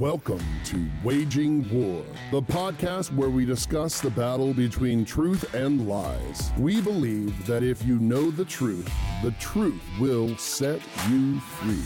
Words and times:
Welcome 0.00 0.44
to 0.64 0.86
Waging 1.02 1.66
War, 1.72 2.04
the 2.30 2.42
podcast 2.42 3.14
where 3.14 3.30
we 3.30 3.46
discuss 3.46 3.98
the 3.98 4.10
battle 4.10 4.52
between 4.52 5.06
truth 5.06 5.54
and 5.54 5.88
lies. 5.88 6.52
We 6.58 6.82
believe 6.82 7.46
that 7.46 7.62
if 7.62 7.82
you 7.82 7.98
know 7.98 8.30
the 8.30 8.44
truth, 8.44 8.92
the 9.22 9.30
truth 9.40 9.80
will 9.98 10.36
set 10.36 10.82
you 11.08 11.40
free. 11.40 11.80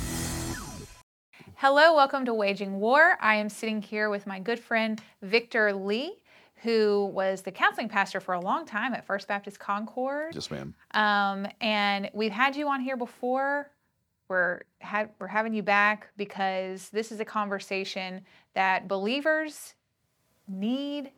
Hello, 1.54 1.94
welcome 1.94 2.24
to 2.24 2.34
Waging 2.34 2.80
War. 2.80 3.16
I 3.20 3.36
am 3.36 3.48
sitting 3.48 3.80
here 3.80 4.11
with 4.11 4.27
my 4.27 4.40
good 4.40 4.58
friend 4.58 5.00
Victor 5.22 5.72
Lee, 5.72 6.16
who 6.64 7.12
was 7.14 7.42
the 7.42 7.52
counseling 7.52 7.88
pastor 7.88 8.18
for 8.18 8.34
a 8.34 8.40
long 8.40 8.66
time 8.66 8.92
at 8.92 9.04
First 9.04 9.29
Baptist 9.29 9.61
Concord. 9.61 10.34
Yes, 10.34 10.50
ma'am. 10.50 10.74
Um, 10.95 11.46
and 11.61 12.11
we've 12.12 12.32
had 12.32 12.56
you 12.56 12.66
on 12.70 12.80
here 12.80 12.96
before. 12.96 13.70
We're 14.30 14.60
had, 14.78 15.10
we're 15.18 15.26
having 15.26 15.52
you 15.52 15.64
back 15.64 16.06
because 16.16 16.88
this 16.90 17.10
is 17.10 17.18
a 17.18 17.24
conversation 17.24 18.22
that 18.54 18.86
believers 18.86 19.74
need 20.46 21.11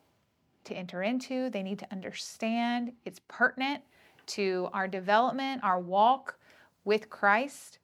to 0.64 0.74
enter 0.74 1.02
into. 1.02 1.50
They 1.50 1.62
need 1.62 1.78
to 1.80 1.92
understand. 1.92 2.92
It's 3.04 3.20
pertinent 3.28 3.82
to 4.28 4.70
our 4.72 4.88
development, 4.88 5.62
our 5.62 5.78
walk 5.78 6.38
with 6.84 7.10
Christ, 7.10 7.80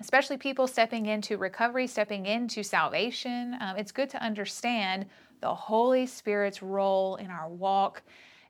especially 0.00 0.36
people 0.36 0.68
stepping 0.68 1.06
into 1.06 1.36
recovery, 1.36 1.88
stepping 1.88 2.26
into 2.26 2.62
salvation. 2.62 3.56
Um, 3.60 3.76
it's 3.76 3.90
good 3.92 4.10
to 4.10 4.22
understand 4.22 5.06
the 5.40 5.52
Holy 5.52 6.06
Spirit's 6.06 6.62
role 6.62 7.16
in 7.16 7.28
our 7.28 7.48
walk 7.48 8.02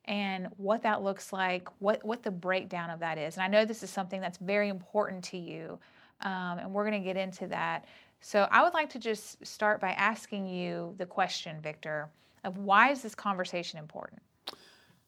and 0.04 0.48
what 0.59 0.82
that 0.82 1.02
looks 1.02 1.32
like, 1.32 1.68
what, 1.78 2.04
what 2.04 2.23
the 2.23 2.30
breakdown 2.30 2.90
of 2.90 3.00
that 3.00 3.16
is. 3.16 3.36
And 3.36 3.42
I 3.42 3.48
know 3.48 3.64
this 3.64 3.82
is 3.82 3.90
something 3.90 4.20
that's 4.20 4.38
very 4.38 4.68
important 4.68 5.24
to 5.24 5.38
you, 5.38 5.78
um, 6.20 6.59
and 6.59 6.73
we're 6.73 6.88
going 6.88 7.00
to 7.00 7.06
get 7.06 7.16
into 7.16 7.46
that. 7.48 7.84
So 8.20 8.48
I 8.50 8.62
would 8.62 8.74
like 8.74 8.91
to 8.91 8.98
just 8.98 9.45
start 9.46 9.80
by 9.80 9.91
asking 9.91 10.46
you 10.46 10.95
the 10.98 11.06
question, 11.06 11.60
Victor, 11.60 12.09
of 12.45 12.59
why 12.59 12.90
is 12.90 13.02
this 13.02 13.14
conversation 13.14 13.79
important? 13.79 14.23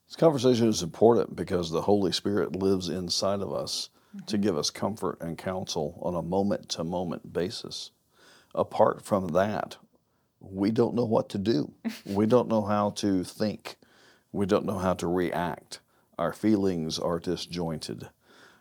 This 0.07 0.17
conversation 0.17 0.69
is 0.69 0.83
important 0.83 1.35
because 1.35 1.71
the 1.71 1.83
Holy 1.83 2.13
Spirit 2.13 2.55
lives 2.55 2.89
inside 2.89 3.41
of 3.41 3.53
us 3.53 3.91
Mm-hmm. 4.17 4.27
to 4.27 4.39
give 4.39 4.57
us 4.57 4.71
comfort 4.71 5.19
and 5.21 5.37
counsel 5.37 5.99
on 6.03 6.15
a 6.15 6.23
moment 6.23 6.69
to 6.71 6.85
moment 6.85 7.33
basis. 7.33 7.91
Apart 8.55 9.03
from 9.03 9.29
that, 9.29 9.77
we 10.41 10.71
don't 10.71 10.95
know 10.95 11.05
what 11.05 11.29
to 11.31 11.39
do. 11.39 11.75
we 12.07 12.25
don't 12.25 12.49
know 12.49 12.63
how 12.63 12.91
to 12.91 13.25
think. 13.25 13.77
We 14.33 14.47
don't 14.47 14.65
know 14.65 14.79
how 14.79 14.95
to 14.95 15.07
react. 15.07 15.81
Our 16.19 16.33
feelings 16.33 16.99
are 16.99 17.19
disjointed. 17.19 18.09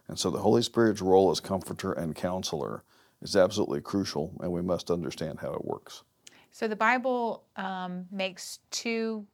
And 0.08 0.20
so 0.20 0.30
the 0.30 0.40
Holy 0.40 0.62
Spirit's 0.62 1.02
role 1.02 1.32
as 1.32 1.40
comforter 1.40 1.94
and 1.94 2.16
counselor 2.16 2.84
is 3.22 3.36
absolutely 3.36 3.82
crucial, 3.82 4.34
and 4.42 4.52
we 4.52 4.62
must 4.62 4.92
understand 4.92 5.40
how 5.40 5.54
it 5.54 5.66
works. 5.66 6.04
So 6.52 6.68
the 6.68 6.76
Bible 6.76 7.44
um, 7.56 8.06
makes 8.12 8.60
two. 8.72 9.26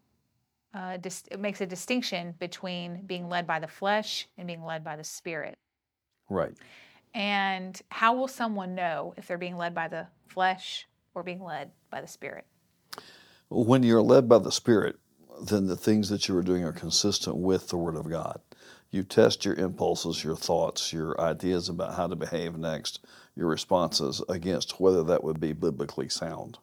Uh, 0.74 0.96
dis- 0.98 1.26
it 1.30 1.40
makes 1.40 1.60
a 1.60 1.66
distinction 1.66 2.34
between 2.40 3.02
being 3.06 3.28
led 3.28 3.46
by 3.46 3.60
the 3.60 3.68
flesh 3.68 4.28
and 4.38 4.48
being 4.48 4.64
led 4.64 4.84
by 4.84 4.96
the 4.96 5.04
spirit. 5.04 5.58
Right. 6.30 6.54
And 7.14 7.80
how 7.90 8.16
will 8.16 8.30
someone 8.30 8.74
know 8.74 9.14
if 9.18 9.28
they're 9.28 9.38
being 9.38 9.58
led 9.58 9.76
by 9.76 9.90
the 9.90 10.08
flesh 10.28 10.88
or 11.14 11.24
being 11.24 11.44
led 11.44 11.72
by 11.90 12.00
the 12.00 12.08
spirit? 12.08 12.46
When 13.50 13.84
you're 13.84 14.02
led 14.02 14.30
by 14.30 14.40
the 14.40 14.52
Spirit, 14.52 14.96
then 15.44 15.68
the 15.68 15.76
things 15.76 16.08
that 16.08 16.30
you 16.30 16.38
are 16.38 16.42
doing 16.42 16.64
are 16.64 16.72
consistent 16.72 17.36
with 17.36 17.68
the 17.68 17.76
Word 17.76 17.98
of 17.98 18.10
God. 18.10 18.40
You 18.92 19.04
test 19.04 19.46
your 19.46 19.56
impulses, 19.56 20.24
your 20.24 20.36
thoughts, 20.36 20.92
your 20.92 21.20
ideas 21.20 21.70
about 21.70 21.96
how 21.96 22.08
to 22.08 22.16
behave 22.16 22.58
next, 22.58 23.00
your 23.38 23.48
responses 23.48 24.22
against 24.28 24.82
whether 24.82 25.02
that 25.04 25.24
would 25.24 25.40
be 25.40 25.54
biblically 25.54 26.10
sound. 26.10 26.58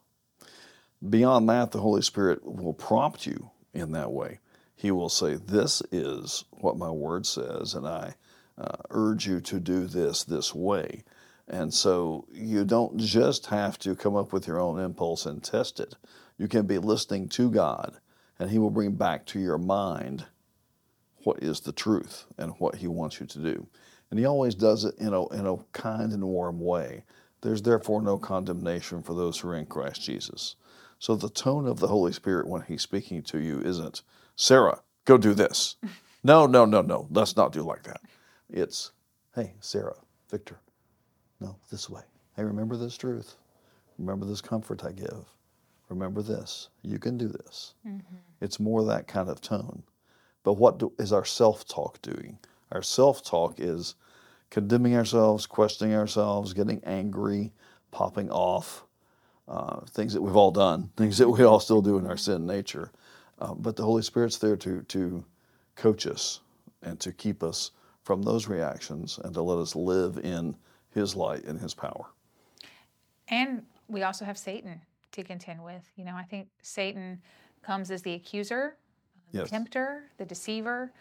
Beyond 1.07 1.49
that, 1.49 1.71
the 1.71 1.79
Holy 1.79 2.03
Spirit 2.03 2.45
will 2.45 2.73
prompt 2.73 3.25
you 3.25 3.49
in 3.73 3.93
that 3.93 4.11
way. 4.11 4.39
He 4.75 4.91
will 4.91 5.09
say, 5.09 5.35
This 5.35 5.81
is 5.91 6.45
what 6.51 6.77
my 6.77 6.91
Word 6.91 7.25
says, 7.25 7.73
and 7.73 7.87
I 7.87 8.13
uh, 8.59 8.77
urge 8.91 9.25
you 9.25 9.41
to 9.41 9.59
do 9.59 9.87
this 9.87 10.23
this 10.23 10.53
way. 10.53 11.03
And 11.47 11.73
so 11.73 12.27
you 12.31 12.63
don't 12.63 12.97
just 12.97 13.47
have 13.47 13.79
to 13.79 13.95
come 13.95 14.15
up 14.15 14.31
with 14.31 14.45
your 14.45 14.59
own 14.59 14.79
impulse 14.79 15.25
and 15.25 15.43
test 15.43 15.79
it. 15.79 15.95
You 16.37 16.47
can 16.47 16.67
be 16.67 16.77
listening 16.77 17.27
to 17.29 17.49
God, 17.49 17.97
and 18.37 18.51
He 18.51 18.59
will 18.59 18.69
bring 18.69 18.91
back 18.91 19.25
to 19.27 19.39
your 19.39 19.57
mind 19.57 20.25
what 21.23 21.43
is 21.43 21.61
the 21.61 21.71
truth 21.71 22.25
and 22.37 22.53
what 22.59 22.75
He 22.75 22.87
wants 22.87 23.19
you 23.19 23.25
to 23.27 23.39
do. 23.39 23.67
And 24.09 24.19
He 24.19 24.25
always 24.25 24.55
does 24.55 24.85
it 24.85 24.95
in 24.97 25.13
a, 25.13 25.27
in 25.29 25.45
a 25.45 25.57
kind 25.73 26.11
and 26.11 26.23
warm 26.23 26.59
way. 26.59 27.03
There's 27.41 27.61
therefore 27.61 28.01
no 28.01 28.17
condemnation 28.17 29.01
for 29.01 29.13
those 29.13 29.39
who 29.39 29.49
are 29.49 29.55
in 29.55 29.65
Christ 29.65 30.01
Jesus. 30.01 30.55
So 30.99 31.15
the 31.15 31.29
tone 31.29 31.67
of 31.67 31.79
the 31.79 31.87
Holy 31.87 32.11
Spirit 32.11 32.47
when 32.47 32.63
He's 32.63 32.81
speaking 32.81 33.21
to 33.23 33.39
you 33.39 33.61
isn't, 33.61 34.01
Sarah, 34.35 34.81
go 35.05 35.17
do 35.17 35.33
this. 35.33 35.75
No, 36.21 36.45
no, 36.45 36.65
no, 36.65 36.81
no, 36.81 37.07
let's 37.11 37.37
not 37.37 37.53
do 37.53 37.63
like 37.63 37.83
that. 37.83 38.01
It's, 38.49 38.91
hey, 39.35 39.53
Sarah, 39.61 39.95
Victor, 40.29 40.59
no, 41.39 41.55
this 41.71 41.89
way. 41.89 42.01
Hey, 42.35 42.43
remember 42.43 42.75
this 42.75 42.97
truth. 42.97 43.35
Remember 43.97 44.25
this 44.25 44.41
comfort 44.41 44.83
I 44.83 44.91
give. 44.91 45.25
Remember 45.87 46.21
this. 46.21 46.69
You 46.83 46.99
can 46.99 47.17
do 47.17 47.27
this. 47.27 47.73
Mm-hmm. 47.87 48.15
It's 48.41 48.59
more 48.59 48.83
that 48.85 49.07
kind 49.07 49.29
of 49.29 49.41
tone. 49.41 49.83
But 50.43 50.53
what 50.53 50.79
do, 50.79 50.93
is 50.97 51.11
our 51.13 51.25
self 51.25 51.67
talk 51.67 52.01
doing? 52.01 52.37
Our 52.71 52.81
self 52.81 53.23
talk 53.23 53.59
is 53.59 53.95
condemning 54.49 54.95
ourselves, 54.95 55.45
questioning 55.45 55.95
ourselves, 55.95 56.53
getting 56.53 56.81
angry, 56.83 57.51
popping 57.91 58.31
off, 58.31 58.83
uh, 59.47 59.81
things 59.87 60.13
that 60.13 60.21
we've 60.21 60.35
all 60.35 60.51
done, 60.51 60.89
things 60.97 61.17
that 61.17 61.29
we 61.29 61.43
all 61.43 61.59
still 61.59 61.81
do 61.81 61.97
in 61.97 62.07
our 62.07 62.17
sin 62.17 62.45
nature. 62.45 62.91
Uh, 63.39 63.53
but 63.53 63.75
the 63.75 63.83
Holy 63.83 64.01
Spirit's 64.01 64.37
there 64.37 64.57
to, 64.57 64.81
to 64.83 65.23
coach 65.75 66.05
us 66.07 66.41
and 66.81 66.99
to 66.99 67.11
keep 67.11 67.43
us 67.43 67.71
from 68.03 68.21
those 68.21 68.47
reactions 68.47 69.19
and 69.23 69.33
to 69.33 69.41
let 69.41 69.57
us 69.57 69.75
live 69.75 70.17
in 70.23 70.55
His 70.93 71.15
light 71.15 71.43
and 71.45 71.59
His 71.59 71.73
power. 71.73 72.07
And 73.29 73.63
we 73.87 74.03
also 74.03 74.25
have 74.25 74.37
Satan 74.37 74.81
to 75.11 75.23
contend 75.23 75.63
with. 75.63 75.83
You 75.95 76.05
know, 76.05 76.15
I 76.15 76.23
think 76.23 76.47
Satan 76.61 77.21
comes 77.61 77.91
as 77.91 78.01
the 78.01 78.13
accuser, 78.13 78.77
Yes. 79.31 79.49
tempter, 79.49 80.03
the 80.17 80.25
deceiver. 80.25 80.91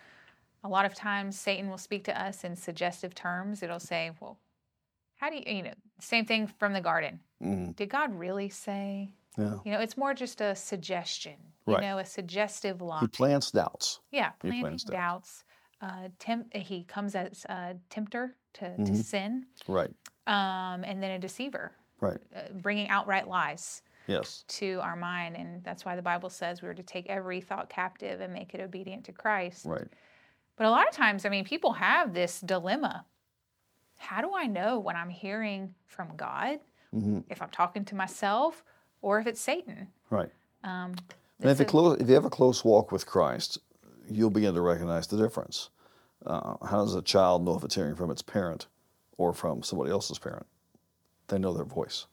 A 0.65 0.69
lot 0.69 0.85
of 0.85 0.95
times, 0.95 1.39
Satan 1.39 1.71
will 1.71 1.79
speak 1.79 2.05
to 2.05 2.21
us 2.21 2.45
in 2.45 2.57
suggestive 2.57 3.15
terms. 3.15 3.63
It'll 3.63 3.79
say, 3.81 4.11
Well, 4.21 4.39
how 5.17 5.31
do 5.31 5.37
you, 5.37 5.43
you 5.47 5.63
know, 5.63 5.75
same 6.01 6.25
thing 6.25 6.47
from 6.59 6.73
the 6.73 6.81
garden. 6.81 7.21
Mhm. 7.43 7.77
Did 7.77 7.89
God 7.91 8.15
really 8.15 8.49
say? 8.49 9.13
Yeah. 9.37 9.59
You 9.65 9.73
know, 9.73 9.81
it's 9.81 9.97
more 9.97 10.15
just 10.15 10.41
a 10.41 10.55
suggestion, 10.57 11.37
you 11.67 11.75
Right. 11.75 11.83
know, 11.83 11.99
a 11.99 12.05
suggestive 12.05 12.81
lie. 12.83 13.01
He 13.01 13.07
plants 13.09 13.51
doubts. 13.53 14.01
Yeah, 14.11 14.31
He 14.43 14.49
planting 14.49 14.63
plants 14.63 14.85
doubts. 14.85 15.45
Uh, 15.81 16.09
temp- 16.19 16.53
he 16.55 16.83
comes 16.85 17.15
as 17.15 17.45
a 17.49 17.77
tempter 17.89 18.35
to, 18.55 18.77
to 18.77 18.83
Mhm. 18.83 18.97
sin, 19.05 19.47
Right. 19.69 19.91
um, 20.27 20.83
and 20.85 21.01
then 21.01 21.13
a 21.13 21.19
deceiver, 21.21 21.71
Right. 22.01 22.19
uh, 22.35 22.49
bringing 22.55 22.89
outright 22.89 23.29
lies 23.29 23.83
Yes. 24.09 24.45
to 24.49 24.81
our 24.83 24.97
mind. 24.97 25.37
And 25.37 25.63
that's 25.63 25.85
why 25.85 25.95
the 25.95 26.03
Bible 26.03 26.31
says 26.31 26.63
we're 26.63 26.75
to 26.75 26.83
take 26.83 27.07
every 27.09 27.41
thought 27.41 27.69
captive 27.69 28.21
and 28.21 28.33
make 28.33 28.55
it 28.55 28.61
obedient 28.61 29.05
to 29.05 29.13
Christ. 29.13 29.65
Right. 29.67 29.87
But 30.57 30.67
a 30.67 30.71
lot 30.71 30.89
of 30.89 30.95
times, 30.95 31.25
I 31.25 31.29
mean, 31.29 31.45
people 31.45 31.75
have 31.75 32.13
this 32.15 32.41
dilemma. 32.41 33.05
How 33.97 34.21
do 34.21 34.33
I 34.35 34.47
know 34.47 34.79
when 34.81 34.97
I'm 34.97 35.11
hearing 35.11 35.75
from 35.87 36.17
God, 36.17 36.59
hmm 36.93 37.21
if 37.29 37.43
I'm 37.43 37.51
talking 37.51 37.85
to 37.87 37.95
myself, 37.95 38.65
or 39.03 39.21
if 39.21 39.27
it's 39.27 39.41
Satan? 39.41 39.89
Right. 40.11 40.31
Um, 40.65 40.95
And 41.41 41.51
if 41.51 41.59
you, 41.61 41.65
a- 41.65 41.69
close, 41.69 42.01
if 42.01 42.09
you 42.09 42.15
have 42.15 42.25
a 42.25 42.31
close 42.31 42.65
walk 42.65 42.91
with 42.91 43.07
Christ, 43.07 43.59
you'll 44.11 44.31
begin 44.31 44.55
to 44.55 44.61
recognize 44.61 45.07
the 45.07 45.17
difference. 45.19 45.71
Uh, 46.27 46.57
how 46.67 46.79
does 46.83 46.95
a 46.95 47.03
child 47.03 47.45
know 47.45 47.55
if 47.57 47.63
it's 47.63 47.75
hearing 47.77 47.95
from 47.95 48.11
its 48.11 48.23
parent 48.23 48.67
or 49.19 49.33
from 49.33 49.63
somebody 49.63 49.91
else's 49.91 50.19
parent? 50.19 50.47
They 51.29 51.39
know 51.39 51.53
their 51.53 51.65
voice, 51.67 52.07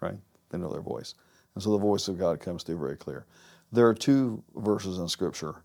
right? 0.00 0.16
They 0.54 0.60
know 0.60 0.70
their 0.70 0.80
voice. 0.80 1.14
And 1.54 1.64
so 1.64 1.72
the 1.72 1.78
voice 1.78 2.06
of 2.06 2.16
God 2.16 2.38
comes 2.38 2.62
through 2.62 2.78
very 2.78 2.96
clear. 2.96 3.26
There 3.72 3.88
are 3.88 3.94
two 3.94 4.44
verses 4.54 4.98
in 5.00 5.08
Scripture, 5.08 5.56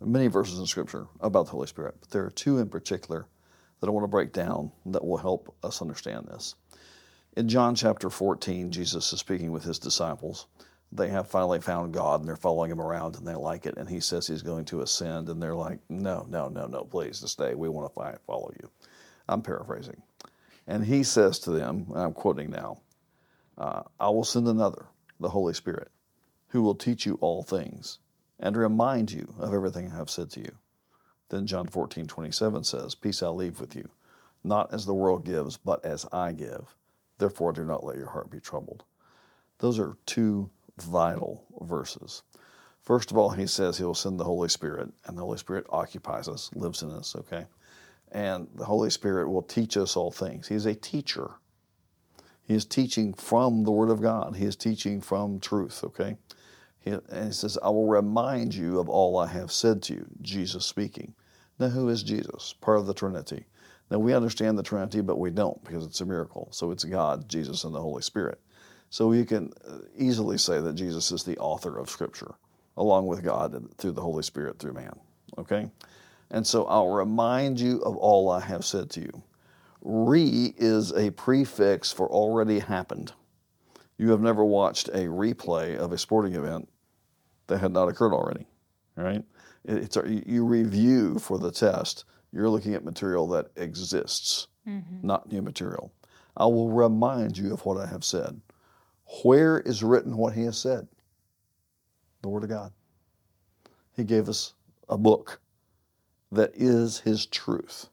many 0.00 0.26
verses 0.28 0.58
in 0.58 0.64
Scripture 0.64 1.06
about 1.20 1.44
the 1.44 1.52
Holy 1.52 1.66
Spirit, 1.66 1.96
but 2.00 2.08
there 2.08 2.24
are 2.24 2.30
two 2.30 2.58
in 2.58 2.70
particular 2.70 3.26
that 3.80 3.88
I 3.88 3.90
want 3.90 4.04
to 4.04 4.08
break 4.08 4.32
down 4.32 4.72
that 4.86 5.04
will 5.04 5.18
help 5.18 5.54
us 5.62 5.82
understand 5.82 6.28
this. 6.28 6.54
In 7.36 7.46
John 7.46 7.74
chapter 7.74 8.08
14, 8.08 8.70
Jesus 8.70 9.12
is 9.12 9.18
speaking 9.18 9.52
with 9.52 9.64
his 9.64 9.78
disciples. 9.78 10.46
They 10.92 11.08
have 11.08 11.28
finally 11.28 11.60
found 11.60 11.92
God 11.92 12.20
and 12.20 12.28
they're 12.28 12.36
following 12.36 12.70
him 12.70 12.80
around 12.80 13.16
and 13.16 13.26
they 13.26 13.34
like 13.34 13.66
it. 13.66 13.76
And 13.76 13.88
he 13.88 14.00
says 14.00 14.26
he's 14.26 14.42
going 14.42 14.64
to 14.66 14.80
ascend. 14.80 15.28
And 15.28 15.42
they're 15.42 15.54
like, 15.54 15.80
no, 15.90 16.26
no, 16.30 16.48
no, 16.48 16.66
no, 16.66 16.84
please 16.84 17.20
to 17.20 17.28
stay. 17.28 17.54
We 17.54 17.68
want 17.68 17.94
to 17.94 18.18
follow 18.26 18.50
you. 18.62 18.70
I'm 19.28 19.42
paraphrasing. 19.42 20.00
And 20.66 20.86
he 20.86 21.02
says 21.02 21.38
to 21.40 21.50
them, 21.50 21.86
I'm 21.94 22.12
quoting 22.12 22.50
now, 22.50 22.78
uh, 23.58 23.82
I 24.00 24.08
will 24.08 24.24
send 24.24 24.48
another, 24.48 24.86
the 25.20 25.28
Holy 25.28 25.54
Spirit, 25.54 25.90
who 26.48 26.62
will 26.62 26.74
teach 26.74 27.06
you 27.06 27.18
all 27.20 27.42
things 27.42 27.98
and 28.38 28.56
remind 28.56 29.12
you 29.12 29.34
of 29.38 29.54
everything 29.54 29.90
I 29.90 29.96
have 29.96 30.10
said 30.10 30.30
to 30.32 30.40
you. 30.40 30.52
Then 31.28 31.46
John 31.46 31.66
14, 31.66 32.06
27 32.06 32.64
says, 32.64 32.94
Peace 32.94 33.22
I 33.22 33.28
leave 33.28 33.60
with 33.60 33.74
you, 33.74 33.88
not 34.44 34.72
as 34.74 34.84
the 34.84 34.94
world 34.94 35.24
gives, 35.24 35.56
but 35.56 35.84
as 35.84 36.06
I 36.12 36.32
give. 36.32 36.74
Therefore, 37.18 37.52
do 37.52 37.64
not 37.64 37.84
let 37.84 37.96
your 37.96 38.08
heart 38.10 38.30
be 38.30 38.40
troubled. 38.40 38.84
Those 39.58 39.78
are 39.78 39.96
two 40.06 40.50
vital 40.76 41.44
verses. 41.60 42.22
First 42.82 43.12
of 43.12 43.16
all, 43.16 43.30
he 43.30 43.46
says 43.46 43.78
he 43.78 43.84
will 43.84 43.94
send 43.94 44.18
the 44.18 44.24
Holy 44.24 44.48
Spirit, 44.48 44.92
and 45.06 45.16
the 45.16 45.22
Holy 45.22 45.38
Spirit 45.38 45.66
occupies 45.70 46.28
us, 46.28 46.50
lives 46.54 46.82
in 46.82 46.90
us, 46.90 47.14
okay? 47.14 47.46
And 48.10 48.48
the 48.56 48.64
Holy 48.64 48.90
Spirit 48.90 49.28
will 49.28 49.42
teach 49.42 49.76
us 49.76 49.96
all 49.96 50.10
things. 50.10 50.48
He's 50.48 50.66
a 50.66 50.74
teacher. 50.74 51.30
He 52.44 52.54
is 52.54 52.64
teaching 52.64 53.14
from 53.14 53.64
the 53.64 53.70
Word 53.70 53.90
of 53.90 54.02
God. 54.02 54.36
He 54.36 54.44
is 54.44 54.56
teaching 54.56 55.00
from 55.00 55.40
truth, 55.40 55.84
okay? 55.84 56.16
He, 56.80 56.90
and 56.90 57.26
he 57.26 57.32
says, 57.32 57.58
I 57.62 57.70
will 57.70 57.86
remind 57.86 58.54
you 58.54 58.78
of 58.78 58.88
all 58.88 59.18
I 59.18 59.28
have 59.28 59.52
said 59.52 59.82
to 59.84 59.94
you, 59.94 60.06
Jesus 60.20 60.66
speaking. 60.66 61.14
Now, 61.58 61.68
who 61.68 61.88
is 61.88 62.02
Jesus? 62.02 62.54
Part 62.60 62.78
of 62.78 62.86
the 62.86 62.94
Trinity. 62.94 63.46
Now, 63.90 63.98
we 63.98 64.14
understand 64.14 64.58
the 64.58 64.62
Trinity, 64.62 65.00
but 65.00 65.18
we 65.18 65.30
don't 65.30 65.62
because 65.64 65.86
it's 65.86 66.00
a 66.00 66.06
miracle. 66.06 66.48
So 66.50 66.70
it's 66.70 66.84
God, 66.84 67.28
Jesus, 67.28 67.64
and 67.64 67.74
the 67.74 67.80
Holy 67.80 68.02
Spirit. 68.02 68.40
So 68.90 69.12
you 69.12 69.24
can 69.24 69.52
uh, 69.66 69.78
easily 69.96 70.38
say 70.38 70.60
that 70.60 70.74
Jesus 70.74 71.12
is 71.12 71.24
the 71.24 71.38
author 71.38 71.78
of 71.78 71.88
Scripture, 71.88 72.34
along 72.76 73.06
with 73.06 73.22
God 73.22 73.54
through 73.78 73.92
the 73.92 74.02
Holy 74.02 74.22
Spirit 74.22 74.58
through 74.58 74.74
man, 74.74 74.98
okay? 75.38 75.70
And 76.30 76.46
so 76.46 76.64
I'll 76.64 76.90
remind 76.90 77.60
you 77.60 77.80
of 77.82 77.96
all 77.96 78.30
I 78.30 78.40
have 78.40 78.64
said 78.64 78.90
to 78.90 79.00
you. 79.00 79.22
Re 79.82 80.54
is 80.56 80.92
a 80.92 81.10
prefix 81.10 81.92
for 81.92 82.08
already 82.08 82.60
happened. 82.60 83.12
You 83.98 84.10
have 84.10 84.20
never 84.20 84.44
watched 84.44 84.88
a 84.88 85.06
replay 85.06 85.76
of 85.76 85.92
a 85.92 85.98
sporting 85.98 86.34
event 86.34 86.68
that 87.48 87.58
had 87.58 87.72
not 87.72 87.88
occurred 87.88 88.14
already, 88.14 88.46
right? 88.96 89.24
It's 89.64 89.96
a, 89.96 90.22
you 90.26 90.44
review 90.44 91.18
for 91.18 91.38
the 91.38 91.50
test. 91.50 92.04
You're 92.32 92.48
looking 92.48 92.74
at 92.74 92.84
material 92.84 93.26
that 93.28 93.50
exists, 93.56 94.48
mm-hmm. 94.66 95.06
not 95.06 95.30
new 95.30 95.42
material. 95.42 95.92
I 96.36 96.46
will 96.46 96.70
remind 96.70 97.36
you 97.36 97.52
of 97.52 97.64
what 97.66 97.78
I 97.78 97.86
have 97.86 98.04
said. 98.04 98.40
Where 99.22 99.60
is 99.60 99.82
written 99.82 100.16
what 100.16 100.32
he 100.32 100.44
has 100.44 100.56
said? 100.56 100.88
The 102.22 102.28
Word 102.28 102.44
of 102.44 102.50
God. 102.50 102.72
He 103.94 104.04
gave 104.04 104.28
us 104.28 104.54
a 104.88 104.96
book 104.96 105.40
that 106.30 106.52
is 106.54 107.00
his 107.00 107.26
truth. 107.26 107.88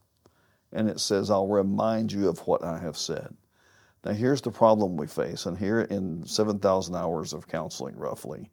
And 0.71 0.89
it 0.89 0.99
says, 0.99 1.29
I'll 1.29 1.47
remind 1.47 2.11
you 2.11 2.27
of 2.27 2.39
what 2.47 2.63
I 2.63 2.77
have 2.79 2.97
said. 2.97 3.35
Now, 4.05 4.11
here's 4.11 4.41
the 4.41 4.51
problem 4.51 4.95
we 4.95 5.07
face, 5.07 5.45
and 5.45 5.57
here 5.57 5.81
in 5.81 6.25
7,000 6.25 6.95
hours 6.95 7.33
of 7.33 7.47
counseling, 7.47 7.97
roughly, 7.97 8.49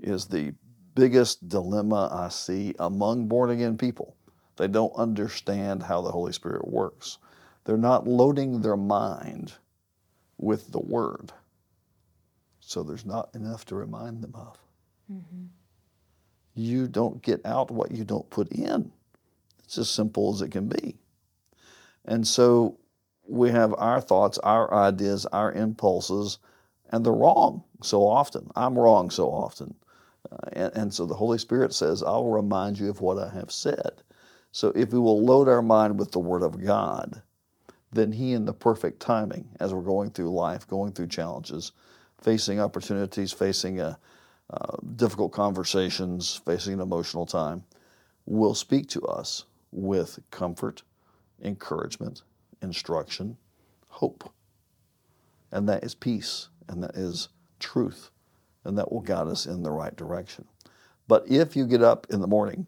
is 0.00 0.26
the 0.26 0.54
biggest 0.94 1.48
dilemma 1.48 2.08
I 2.10 2.30
see 2.30 2.74
among 2.78 3.28
born 3.28 3.50
again 3.50 3.76
people. 3.76 4.16
They 4.56 4.68
don't 4.68 4.94
understand 4.94 5.82
how 5.82 6.00
the 6.00 6.10
Holy 6.10 6.32
Spirit 6.32 6.66
works. 6.66 7.18
They're 7.64 7.76
not 7.76 8.08
loading 8.08 8.62
their 8.62 8.76
mind 8.76 9.52
with 10.38 10.72
the 10.72 10.80
Word. 10.80 11.32
So 12.60 12.82
there's 12.82 13.04
not 13.04 13.34
enough 13.34 13.66
to 13.66 13.74
remind 13.74 14.22
them 14.22 14.34
of. 14.34 14.58
Mm-hmm. 15.12 15.44
You 16.54 16.88
don't 16.88 17.22
get 17.22 17.44
out 17.44 17.70
what 17.70 17.92
you 17.92 18.04
don't 18.04 18.28
put 18.30 18.50
in. 18.50 18.90
It's 19.64 19.78
as 19.78 19.90
simple 19.90 20.32
as 20.32 20.40
it 20.40 20.50
can 20.50 20.68
be. 20.68 20.96
And 22.06 22.26
so 22.26 22.78
we 23.28 23.50
have 23.50 23.74
our 23.76 24.00
thoughts, 24.00 24.38
our 24.38 24.72
ideas, 24.72 25.26
our 25.26 25.52
impulses, 25.52 26.38
and 26.90 27.04
they're 27.04 27.12
wrong 27.12 27.64
so 27.82 28.06
often. 28.06 28.50
I'm 28.54 28.78
wrong 28.78 29.10
so 29.10 29.28
often. 29.28 29.74
Uh, 30.30 30.36
and, 30.52 30.76
and, 30.76 30.94
so 30.94 31.06
the 31.06 31.14
Holy 31.14 31.38
Spirit 31.38 31.72
says, 31.72 32.02
I'll 32.02 32.30
remind 32.30 32.78
you 32.78 32.88
of 32.88 33.00
what 33.00 33.18
I 33.18 33.28
have 33.30 33.52
said. 33.52 34.02
So 34.52 34.68
if 34.74 34.92
we 34.92 34.98
will 34.98 35.24
load 35.24 35.48
our 35.48 35.62
mind 35.62 35.98
with 35.98 36.12
the 36.12 36.18
Word 36.18 36.42
of 36.42 36.64
God, 36.64 37.22
then 37.92 38.12
He, 38.12 38.32
in 38.32 38.44
the 38.44 38.52
perfect 38.52 39.00
timing, 39.00 39.48
as 39.60 39.72
we're 39.72 39.82
going 39.82 40.10
through 40.10 40.30
life, 40.30 40.66
going 40.66 40.92
through 40.92 41.08
challenges, 41.08 41.72
facing 42.20 42.60
opportunities, 42.60 43.32
facing 43.32 43.80
a, 43.80 43.98
uh, 44.50 44.76
difficult 44.94 45.32
conversations, 45.32 46.40
facing 46.44 46.74
an 46.74 46.80
emotional 46.80 47.26
time, 47.26 47.64
will 48.26 48.54
speak 48.54 48.88
to 48.88 49.02
us 49.02 49.44
with 49.72 50.18
comfort, 50.30 50.82
encouragement, 51.42 52.22
instruction, 52.62 53.36
hope. 53.88 54.32
And 55.52 55.68
that 55.68 55.84
is 55.84 55.94
peace, 55.94 56.48
and 56.68 56.82
that 56.82 56.94
is 56.94 57.28
truth, 57.58 58.10
and 58.64 58.76
that 58.78 58.90
will 58.92 59.00
guide 59.00 59.28
us 59.28 59.46
in 59.46 59.62
the 59.62 59.70
right 59.70 59.94
direction. 59.94 60.44
But 61.08 61.24
if 61.28 61.56
you 61.56 61.66
get 61.66 61.82
up 61.82 62.06
in 62.10 62.20
the 62.20 62.26
morning 62.26 62.66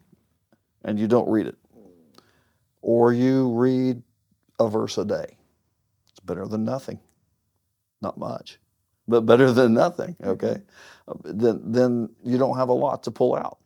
and 0.83 0.99
you 0.99 1.07
don't 1.07 1.29
read 1.29 1.47
it, 1.47 1.57
or 2.81 3.11
you 3.11 3.51
read 3.53 4.01
a 4.59 4.69
verse 4.69 4.97
a 4.97 5.05
day, 5.05 5.37
it's 6.09 6.19
better 6.21 6.47
than 6.47 6.63
nothing. 6.63 6.99
Not 8.01 8.17
much, 8.17 8.59
but 9.07 9.21
better 9.21 9.51
than 9.53 9.73
nothing, 9.73 10.15
okay? 10.23 10.61
Then, 11.25 11.61
then 11.65 12.09
you 12.23 12.37
don't 12.37 12.57
have 12.57 12.69
a 12.69 12.73
lot 12.73 13.03
to 13.03 13.11
pull 13.11 13.35
out. 13.35 13.57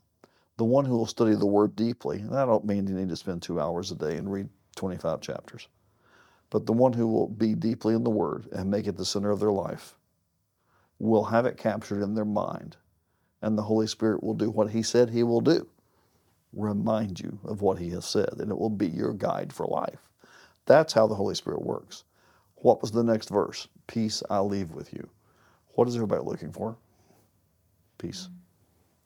The 0.57 0.63
one 0.63 0.85
who 0.85 0.97
will 0.97 1.05
study 1.05 1.35
the 1.35 1.45
word 1.45 1.75
deeply, 1.75 2.19
and 2.19 2.35
I 2.35 2.45
don't 2.45 2.65
mean 2.65 2.87
you 2.87 2.93
need 2.95 3.09
to 3.09 3.15
spend 3.15 3.41
two 3.41 3.59
hours 3.59 3.91
a 3.91 3.95
day 3.95 4.17
and 4.17 4.31
read 4.31 4.49
25 4.75 5.21
chapters. 5.21 5.67
But 6.49 6.65
the 6.65 6.73
one 6.73 6.93
who 6.93 7.07
will 7.07 7.27
be 7.27 7.55
deeply 7.55 7.95
in 7.95 8.03
the 8.03 8.09
Word 8.09 8.47
and 8.51 8.69
make 8.69 8.87
it 8.87 8.97
the 8.97 9.05
center 9.05 9.31
of 9.31 9.39
their 9.39 9.51
life 9.51 9.95
will 10.99 11.25
have 11.25 11.45
it 11.45 11.57
captured 11.57 12.01
in 12.01 12.15
their 12.15 12.25
mind. 12.25 12.77
And 13.41 13.57
the 13.57 13.63
Holy 13.63 13.87
Spirit 13.87 14.23
will 14.23 14.35
do 14.35 14.49
what 14.49 14.69
He 14.71 14.83
said 14.83 15.09
He 15.09 15.23
will 15.23 15.41
do 15.41 15.67
remind 16.53 17.19
you 17.19 17.39
of 17.43 17.61
what 17.61 17.79
He 17.79 17.89
has 17.89 18.05
said, 18.05 18.35
and 18.39 18.51
it 18.51 18.57
will 18.57 18.69
be 18.69 18.87
your 18.87 19.13
guide 19.13 19.51
for 19.51 19.65
life. 19.65 20.09
That's 20.65 20.93
how 20.93 21.07
the 21.07 21.15
Holy 21.15 21.35
Spirit 21.35 21.63
works. 21.63 22.03
What 22.57 22.81
was 22.81 22.91
the 22.91 23.03
next 23.03 23.29
verse? 23.29 23.67
Peace 23.87 24.23
I 24.29 24.39
leave 24.39 24.71
with 24.71 24.93
you. 24.93 25.09
What 25.69 25.87
is 25.87 25.95
everybody 25.95 26.23
looking 26.23 26.51
for? 26.51 26.77
Peace. 27.97 28.29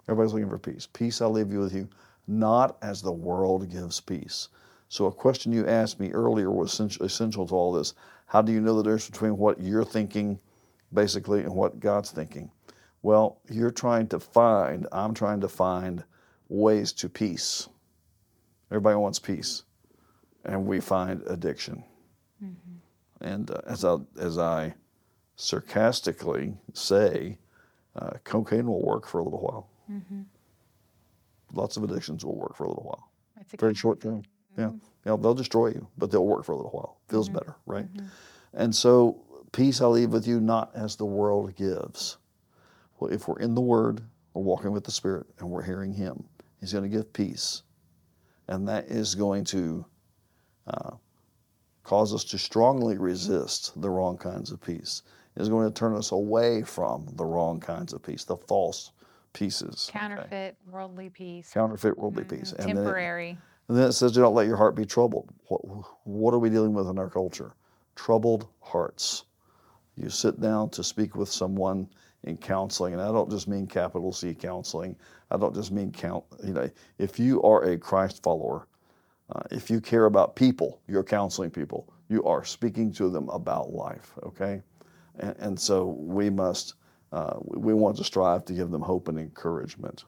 Everybody's 0.08 0.34
looking 0.34 0.50
for 0.50 0.60
peace. 0.60 0.88
Peace 0.92 1.22
I 1.22 1.26
leave 1.26 1.52
you 1.52 1.60
with 1.60 1.74
you, 1.74 1.88
not 2.28 2.78
as 2.82 3.02
the 3.02 3.12
world 3.12 3.70
gives 3.72 4.00
peace. 4.00 4.50
So, 4.90 5.06
a 5.06 5.12
question 5.12 5.52
you 5.52 5.68
asked 5.68 6.00
me 6.00 6.12
earlier 6.12 6.50
was 6.50 6.80
essential 6.80 7.46
to 7.48 7.56
all 7.56 7.74
this. 7.74 7.94
How 8.26 8.42
do 8.42 8.52
you 8.52 8.62
know 8.62 8.76
the 8.76 8.84
difference 8.84 9.10
between 9.10 9.38
what 9.38 9.60
you're 9.62 9.84
thinking, 9.84 10.40
basically, 10.94 11.42
and 11.42 11.54
what 11.54 11.80
God's 11.80 12.12
thinking? 12.12 12.52
Well, 13.02 13.40
you're 13.50 13.72
trying 13.72 14.08
to 14.10 14.20
find, 14.20 14.88
I'm 14.92 15.14
trying 15.14 15.42
to 15.42 15.48
find 15.48 16.04
ways 16.50 16.94
to 16.94 17.10
peace. 17.10 17.68
Everybody 18.72 18.96
wants 18.96 19.20
peace, 19.20 19.64
and 20.46 20.66
we 20.66 20.80
find 20.80 21.22
addiction. 21.28 21.84
Mm-hmm. 22.44 23.26
And 23.26 23.52
uh, 23.52 23.62
as, 23.66 23.84
I, 23.84 23.98
as 24.20 24.38
I 24.38 24.74
sarcastically 25.36 26.54
say, 26.74 27.38
uh, 27.96 28.12
cocaine 28.24 28.68
will 28.68 28.84
work 28.84 29.08
for 29.08 29.20
a 29.20 29.24
little 29.24 29.40
while. 29.40 29.70
Mm-hmm. 29.92 30.22
Lots 31.54 31.78
of 31.78 31.84
addictions 31.84 32.26
will 32.26 32.36
work 32.36 32.56
for 32.56 32.66
a 32.66 32.68
little 32.68 32.84
while. 32.84 33.12
Very 33.58 33.76
short 33.76 34.02
term. 34.02 34.24
Yeah, 34.58 34.66
mm-hmm. 34.66 34.76
you 34.76 35.12
know, 35.12 35.18
they'll 35.18 35.34
destroy 35.34 35.68
you, 35.68 35.88
but 35.98 36.12
they'll 36.12 36.26
work 36.26 36.46
for 36.46 36.52
a 36.52 36.56
little 36.56 36.72
while. 36.72 36.98
Feels 37.08 37.30
mm-hmm. 37.30 37.40
better, 37.40 37.56
right? 37.66 37.92
Mm-hmm. 37.94 38.08
And 38.54 38.76
so, 38.76 39.22
peace 39.52 39.82
I 39.82 39.86
leave 39.88 40.12
with 40.12 40.28
you, 40.28 40.40
not 40.40 40.72
as 40.76 40.96
the 40.96 41.06
world 41.06 41.56
gives. 41.56 42.18
Well, 43.00 43.12
if 43.12 43.28
we're 43.28 43.40
in 43.40 43.54
the 43.54 43.62
Word, 43.62 44.02
we're 44.34 44.42
walking 44.42 44.72
with 44.72 44.84
the 44.84 44.92
Spirit, 44.92 45.28
and 45.40 45.50
we're 45.50 45.64
hearing 45.64 45.94
Him, 45.94 46.24
He's 46.60 46.74
going 46.74 46.84
to 46.84 46.90
give 46.90 47.14
peace, 47.14 47.64
and 48.48 48.68
that 48.68 48.86
is 48.86 49.14
going 49.14 49.44
to 49.46 49.86
uh, 50.68 50.92
cause 51.84 52.14
us 52.14 52.24
to 52.26 52.38
strongly 52.38 52.98
resist 52.98 53.80
the 53.80 53.90
wrong 53.90 54.18
kinds 54.18 54.52
of 54.52 54.62
peace. 54.62 55.04
It's 55.36 55.50
going 55.50 55.72
to 55.72 55.74
turn 55.74 55.96
us 55.96 56.12
away 56.12 56.64
from 56.64 57.08
the 57.14 57.26
wrong 57.26 57.60
kinds 57.60 57.94
of 57.94 58.02
peace, 58.02 58.24
the 58.24 58.38
false 58.38 58.92
pieces. 59.34 59.90
Counterfeit 59.92 60.32
okay? 60.32 60.72
worldly 60.72 61.10
peace. 61.10 61.52
Counterfeit 61.54 61.98
worldly 61.98 62.24
mm-hmm. 62.24 62.38
peace. 62.38 62.54
And 62.54 62.68
Temporary. 62.68 63.38
And 63.68 63.78
then 63.78 63.90
it 63.90 63.94
says, 63.94 64.14
do 64.14 64.22
not 64.22 64.34
let 64.34 64.48
your 64.48 64.58
heart 64.58 64.76
be 64.76 64.86
troubled. 64.86 65.30
What, 65.48 65.60
what 66.06 66.34
are 66.34 66.40
we 66.40 66.50
dealing 66.50 66.74
with 66.74 66.88
in 66.88 66.98
our 66.98 67.10
culture? 67.10 67.54
Troubled 67.96 68.48
hearts. 68.62 69.26
You 69.96 70.10
sit 70.10 70.40
down 70.40 70.70
to 70.70 70.84
speak 70.84 71.16
with 71.16 71.30
someone 71.30 71.90
in 72.24 72.38
counseling, 72.38 72.94
and 72.94 73.02
I 73.02 73.08
don't 73.08 73.30
just 73.30 73.48
mean 73.48 73.68
capital 73.68 74.12
C 74.12 74.34
counseling. 74.34 74.96
I 75.32 75.38
don't 75.38 75.56
just 75.56 75.72
mean 75.72 75.92
count. 75.92 76.24
You 76.44 76.54
know, 76.54 76.70
if 76.98 77.20
you 77.20 77.42
are 77.44 77.64
a 77.64 77.78
Christ 77.78 78.24
follower, 78.24 78.68
uh, 79.34 79.42
if 79.52 79.70
you 79.70 79.82
care 79.82 80.06
about 80.06 80.36
people, 80.36 80.82
you're 80.88 81.04
counseling 81.04 81.50
people. 81.50 81.92
You 82.10 82.24
are 82.24 82.46
speaking 82.46 82.92
to 82.94 83.10
them 83.10 83.28
about 83.30 83.72
life. 83.72 84.14
Okay, 84.24 84.62
and, 85.20 85.36
and 85.40 85.60
so 85.60 85.88
we 86.00 86.30
must. 86.30 86.76
Uh, 87.12 87.38
we 87.40 87.74
want 87.74 87.96
to 87.98 88.04
strive 88.04 88.44
to 88.46 88.54
give 88.54 88.70
them 88.70 88.82
hope 88.82 89.08
and 89.08 89.18
encouragement, 89.18 90.04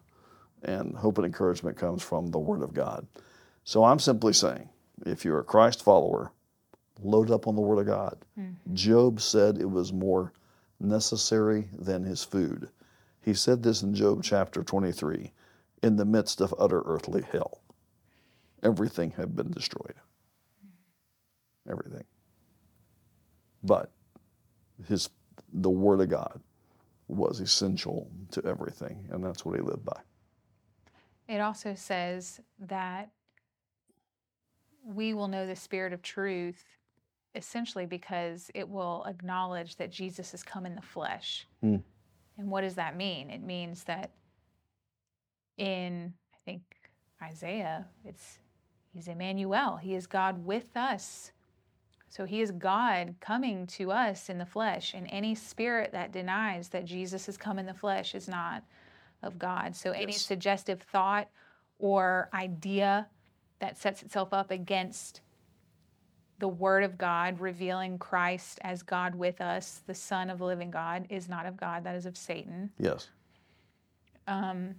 and 0.64 0.96
hope 0.96 1.18
and 1.18 1.26
encouragement 1.26 1.78
comes 1.78 2.04
from 2.04 2.30
the 2.32 2.40
Word 2.40 2.62
of 2.62 2.74
God. 2.74 3.08
So 3.70 3.84
I'm 3.84 4.00
simply 4.00 4.34
saying, 4.34 4.68
if 5.06 5.24
you're 5.24 5.42
a 5.42 5.44
Christ 5.44 5.84
follower, 5.84 6.32
load 7.04 7.30
up 7.30 7.46
on 7.46 7.56
the 7.56 7.62
Word 7.62 7.78
of 7.78 7.86
God. 7.86 8.18
Mm-hmm. 8.36 8.74
Job 8.74 9.22
said 9.22 9.60
it 9.60 9.70
was 9.70 9.94
more 9.94 10.34
necessary 10.80 11.70
than 11.78 12.04
his 12.04 12.24
food. 12.24 12.70
He 13.22 13.36
said 13.36 13.62
this 13.62 13.84
in 13.84 13.94
Job 13.94 14.24
chapter 14.24 14.64
23 14.64 15.32
in 15.84 15.98
the 15.98 16.06
midst 16.06 16.42
of 16.42 16.52
utter 16.58 16.82
earthly 16.84 17.22
hell. 17.32 17.62
Everything 18.64 19.12
had 19.12 19.36
been 19.36 19.52
destroyed. 19.52 19.94
Everything. 21.70 22.06
But 23.62 23.92
his 24.88 25.12
the 25.54 25.70
word 25.70 26.02
of 26.02 26.10
God 26.10 26.42
was 27.08 27.40
essential 27.40 28.10
to 28.32 28.44
everything, 28.46 29.08
and 29.12 29.24
that's 29.24 29.46
what 29.46 29.58
he 29.58 29.62
lived 29.62 29.86
by. 29.86 30.00
It 31.28 31.40
also 31.40 31.76
says 31.76 32.40
that 32.58 33.12
we 34.94 35.14
will 35.14 35.28
know 35.28 35.46
the 35.46 35.56
spirit 35.56 35.94
of 35.94 36.02
truth 36.02 36.64
essentially 37.36 37.86
because 37.86 38.50
it 38.56 38.68
will 38.68 39.06
acknowledge 39.08 39.76
that 39.76 39.92
Jesus 39.92 40.32
has 40.32 40.44
come 40.44 40.66
in 40.66 40.76
the 40.76 40.82
flesh. 40.82 41.48
Hmm. 41.62 41.78
And 42.38 42.50
what 42.50 42.62
does 42.62 42.76
that 42.76 42.98
mean? 42.98 43.30
It 43.30 43.44
means 43.44 43.84
that 43.84 44.12
in, 45.58 46.14
I 46.34 46.38
think, 46.46 46.62
Isaiah, 47.22 47.86
it's 48.04 48.40
He's 48.94 49.08
Emmanuel. 49.08 49.78
He 49.78 49.94
is 49.94 50.08
God 50.08 50.44
with 50.46 50.76
us. 50.76 51.32
So 52.10 52.26
he 52.26 52.42
is 52.42 52.50
God 52.52 53.14
coming 53.20 53.68
to 53.68 53.92
us 53.92 54.30
in 54.30 54.40
the 54.40 54.46
flesh. 54.46 54.96
And 54.96 55.08
any 55.12 55.36
spirit 55.36 55.92
that 55.92 56.12
denies 56.12 56.70
that 56.70 56.86
Jesus 56.86 57.28
has 57.28 57.38
come 57.38 57.60
in 57.60 57.68
the 57.68 57.74
flesh 57.74 58.16
is 58.16 58.28
not 58.28 58.64
of 59.22 59.38
God. 59.38 59.76
So 59.76 59.92
any 59.92 60.14
Yes. 60.14 60.24
suggestive 60.24 60.82
thought 60.82 61.30
or 61.78 62.30
idea 62.34 63.08
that 63.60 63.78
sets 63.78 64.02
itself 64.02 64.34
up 64.34 64.52
against 64.52 65.22
the 66.40 66.48
Word 66.48 66.84
of 66.84 66.98
God, 66.98 67.40
revealing 67.40 67.98
Christ 67.98 68.60
as 68.62 68.82
God 68.82 69.14
with 69.14 69.42
us, 69.42 69.82
the 69.86 69.94
Son 69.94 70.30
of 70.30 70.40
the 70.40 70.46
living 70.46 70.72
God, 70.72 71.06
is 71.10 71.28
not 71.28 71.46
of 71.46 71.58
God. 71.58 71.84
That 71.84 71.96
is 71.96 72.06
of 72.06 72.16
Satan. 72.18 72.72
Yes. 72.80 73.10
Um, 74.28 74.76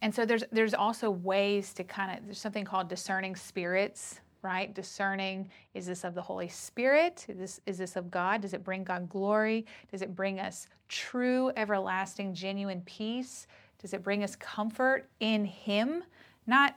and 0.00 0.14
so 0.14 0.24
there's 0.24 0.44
there's 0.52 0.74
also 0.74 1.10
ways 1.10 1.72
to 1.74 1.84
kind 1.84 2.16
of 2.16 2.24
there's 2.24 2.38
something 2.38 2.64
called 2.64 2.88
discerning 2.88 3.34
spirits, 3.36 4.20
right? 4.42 4.72
Discerning 4.72 5.48
is 5.74 5.86
this 5.86 6.04
of 6.04 6.14
the 6.14 6.22
Holy 6.22 6.48
Spirit? 6.48 7.26
Is 7.28 7.38
this 7.38 7.60
is 7.66 7.78
this 7.78 7.96
of 7.96 8.10
God? 8.10 8.42
Does 8.42 8.54
it 8.54 8.64
bring 8.64 8.84
God 8.84 9.08
glory? 9.08 9.66
Does 9.90 10.02
it 10.02 10.14
bring 10.14 10.38
us 10.38 10.68
true, 10.88 11.50
everlasting, 11.56 12.34
genuine 12.34 12.82
peace? 12.82 13.46
Does 13.80 13.94
it 13.94 14.02
bring 14.02 14.22
us 14.22 14.36
comfort 14.36 15.08
in 15.20 15.44
Him? 15.44 16.04
Not 16.46 16.76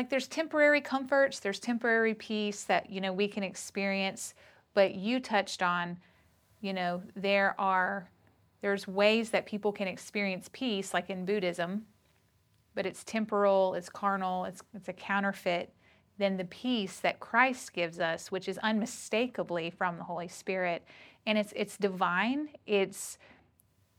like 0.00 0.08
there's 0.08 0.28
temporary 0.28 0.80
comforts, 0.80 1.40
there's 1.40 1.60
temporary 1.60 2.14
peace 2.14 2.64
that 2.64 2.88
you 2.88 3.02
know 3.02 3.12
we 3.12 3.28
can 3.28 3.42
experience, 3.42 4.32
but 4.72 4.94
you 4.94 5.20
touched 5.20 5.62
on, 5.62 5.98
you 6.62 6.72
know, 6.72 7.02
there 7.14 7.54
are 7.60 8.08
there's 8.62 8.88
ways 8.88 9.28
that 9.28 9.44
people 9.44 9.72
can 9.72 9.86
experience 9.86 10.48
peace, 10.54 10.94
like 10.94 11.10
in 11.10 11.26
Buddhism, 11.26 11.84
but 12.74 12.86
it's 12.86 13.04
temporal, 13.04 13.74
it's 13.74 13.90
carnal, 13.90 14.46
it's, 14.46 14.62
it's 14.74 14.88
a 14.88 14.94
counterfeit 14.94 15.74
than 16.16 16.38
the 16.38 16.46
peace 16.46 17.00
that 17.00 17.20
Christ 17.20 17.74
gives 17.74 18.00
us, 18.00 18.32
which 18.32 18.48
is 18.48 18.56
unmistakably 18.56 19.68
from 19.68 19.98
the 19.98 20.04
Holy 20.04 20.28
Spirit. 20.28 20.82
And 21.26 21.36
it's, 21.36 21.52
it's 21.54 21.76
divine, 21.76 22.48
it's 22.66 23.18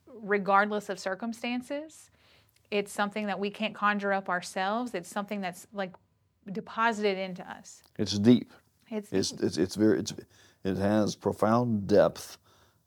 regardless 0.07 0.89
of 0.89 0.97
circumstances. 0.97 2.09
It's 2.71 2.91
something 2.91 3.27
that 3.27 3.37
we 3.37 3.49
can't 3.49 3.75
conjure 3.75 4.13
up 4.13 4.29
ourselves. 4.29 4.95
It's 4.95 5.09
something 5.09 5.41
that's 5.41 5.67
like 5.73 5.93
deposited 6.51 7.17
into 7.17 7.47
us. 7.49 7.83
It's 7.97 8.17
deep. 8.17 8.51
It's, 8.89 9.11
It's 9.11 9.31
it's 9.33 9.57
it's 9.57 9.75
very 9.75 9.99
it's 9.99 10.13
it 10.63 10.77
has 10.77 11.15
profound 11.15 11.87
depth 11.87 12.37